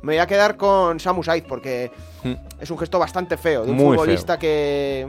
[0.00, 1.90] me voy a quedar con Samu Saiz porque
[2.24, 2.32] Mm.
[2.60, 5.06] es un gesto bastante feo de un Muy futbolista que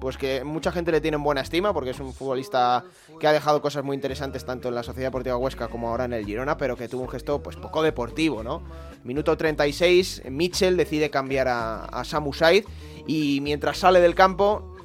[0.00, 2.84] pues que mucha gente le tiene en buena estima porque es un futbolista
[3.18, 6.12] que ha dejado cosas muy interesantes tanto en la Sociedad Deportiva Huesca como ahora en
[6.12, 8.62] el Girona, pero que tuvo un gesto pues poco deportivo, ¿no?
[9.04, 12.64] Minuto 36, Mitchell decide cambiar a, a Samu Saiz
[13.06, 14.76] y mientras sale del campo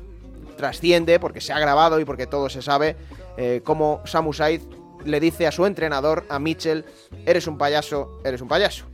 [0.56, 2.96] trasciende porque se ha grabado y porque todo se sabe
[3.38, 4.62] eh, cómo Samu Saiz
[5.06, 6.86] le dice a su entrenador, a Mitchell,
[7.26, 8.86] eres un payaso, eres un payaso.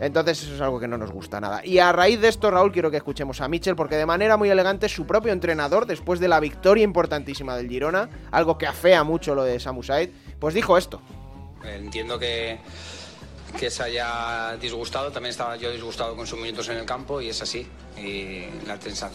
[0.00, 1.64] Entonces eso es algo que no nos gusta nada.
[1.64, 4.50] Y a raíz de esto, Raúl, quiero que escuchemos a Mitchell porque de manera muy
[4.50, 9.34] elegante su propio entrenador, después de la victoria importantísima del Girona, algo que afea mucho
[9.34, 11.00] lo de Samu Said, pues dijo esto.
[11.64, 12.58] Entiendo que,
[13.58, 17.30] que se haya disgustado, también estaba yo disgustado con sus minutos en el campo y
[17.30, 17.66] es así.
[17.96, 18.44] Y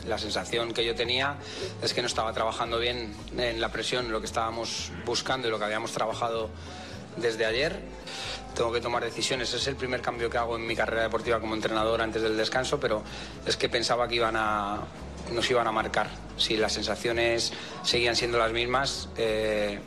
[0.08, 1.38] la sensación que yo tenía
[1.84, 5.60] es que no estaba trabajando bien en la presión, lo que estábamos buscando y lo
[5.60, 6.50] que habíamos trabajado
[7.18, 7.80] desde ayer.
[8.56, 9.54] Tengo que tomar decisiones.
[9.54, 12.80] Es el primer cambio que hago en mi carrera deportiva como entrenador antes del descanso,
[12.80, 13.04] pero
[13.46, 14.82] es que pensaba que iban a,
[15.32, 16.08] nos iban a marcar.
[16.38, 19.80] Si las sensaciones seguían siendo las mismas, eh,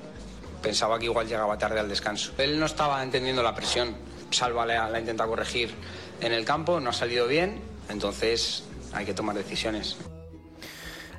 [0.63, 2.33] pensaba que igual llegaba tarde al descanso.
[2.39, 3.95] Él no estaba entendiendo la presión.
[4.31, 5.75] Salva la, intenta corregir
[6.21, 9.97] en el campo, no ha salido bien, entonces hay que tomar decisiones.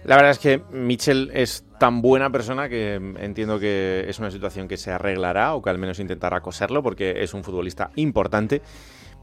[0.04, 4.68] La verdad es que Michel es tan buena persona que entiendo que es una situación
[4.68, 8.62] que se arreglará o que al menos intentará coserlo porque es un futbolista importante,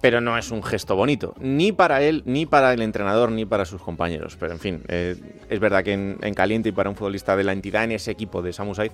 [0.01, 3.65] pero no es un gesto bonito, ni para él, ni para el entrenador, ni para
[3.65, 4.37] sus compañeros.
[4.39, 5.17] Pero en fin, eh,
[5.49, 8.11] es verdad que en, en, caliente y para un futbolista de la entidad en ese
[8.11, 8.93] equipo de Samu Saiz,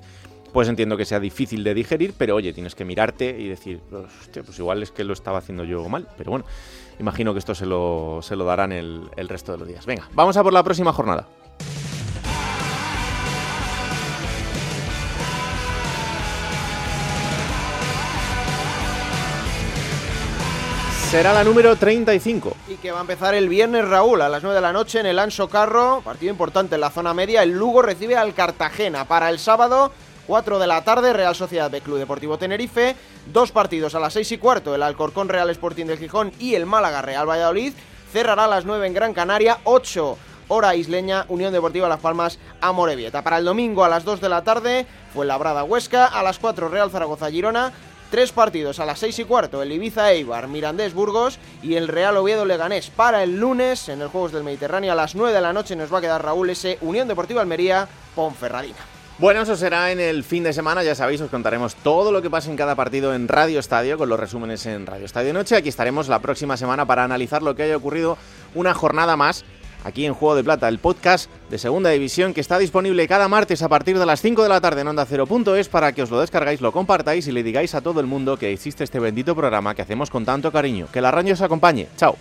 [0.52, 4.42] pues entiendo que sea difícil de digerir, pero oye, tienes que mirarte y decir, hostia,
[4.42, 6.44] pues igual es que lo estaba haciendo yo mal, pero bueno,
[6.98, 9.86] imagino que esto se lo, se lo darán el resto de los días.
[9.86, 11.26] Venga, vamos a por la próxima jornada.
[21.10, 22.54] Será la número 35.
[22.68, 25.06] Y que va a empezar el viernes, Raúl, a las 9 de la noche en
[25.06, 26.02] el Anso Carro.
[26.04, 27.42] Partido importante en la zona media.
[27.42, 29.06] El Lugo recibe al Cartagena.
[29.06, 29.90] Para el sábado,
[30.26, 32.94] 4 de la tarde, Real Sociedad de Club Deportivo Tenerife.
[33.32, 36.66] Dos partidos a las 6 y cuarto, el Alcorcón Real Sporting de Gijón y el
[36.66, 37.72] Málaga Real Valladolid.
[38.12, 42.72] Cerrará a las 9 en Gran Canaria, 8 hora isleña, Unión Deportiva Las Palmas a
[42.72, 43.22] Morevieta.
[43.22, 46.06] Para el domingo a las 2 de la tarde, fue Labrada Huesca.
[46.06, 47.72] A las 4, Real Zaragoza Girona.
[48.10, 52.16] Tres partidos a las 6 y cuarto, el Ibiza Eibar, Mirandés Burgos y el Real
[52.16, 52.88] Oviedo Leganés.
[52.88, 55.92] Para el lunes, en el Juegos del Mediterráneo, a las 9 de la noche nos
[55.92, 58.78] va a quedar Raúl ese Unión Deportiva Almería, Ponferradina.
[59.18, 62.30] Bueno, eso será en el fin de semana, ya sabéis, os contaremos todo lo que
[62.30, 65.56] pasa en cada partido en Radio Estadio, con los resúmenes en Radio Estadio Noche.
[65.56, 68.16] Aquí estaremos la próxima semana para analizar lo que haya ocurrido
[68.54, 69.44] una jornada más
[69.84, 73.62] aquí en Juego de Plata, el podcast de Segunda División que está disponible cada martes
[73.62, 76.20] a partir de las 5 de la tarde en Onda Cero.es para que os lo
[76.20, 79.74] descargáis, lo compartáis y le digáis a todo el mundo que existe este bendito programa
[79.74, 80.88] que hacemos con tanto cariño.
[80.92, 81.88] Que la radio os acompañe.
[81.96, 82.16] Chao.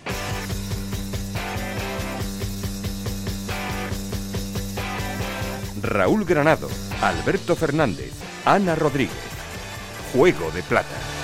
[5.82, 6.68] Raúl Granado,
[7.00, 8.12] Alberto Fernández,
[8.44, 9.16] Ana Rodríguez.
[10.12, 11.17] Juego de Plata.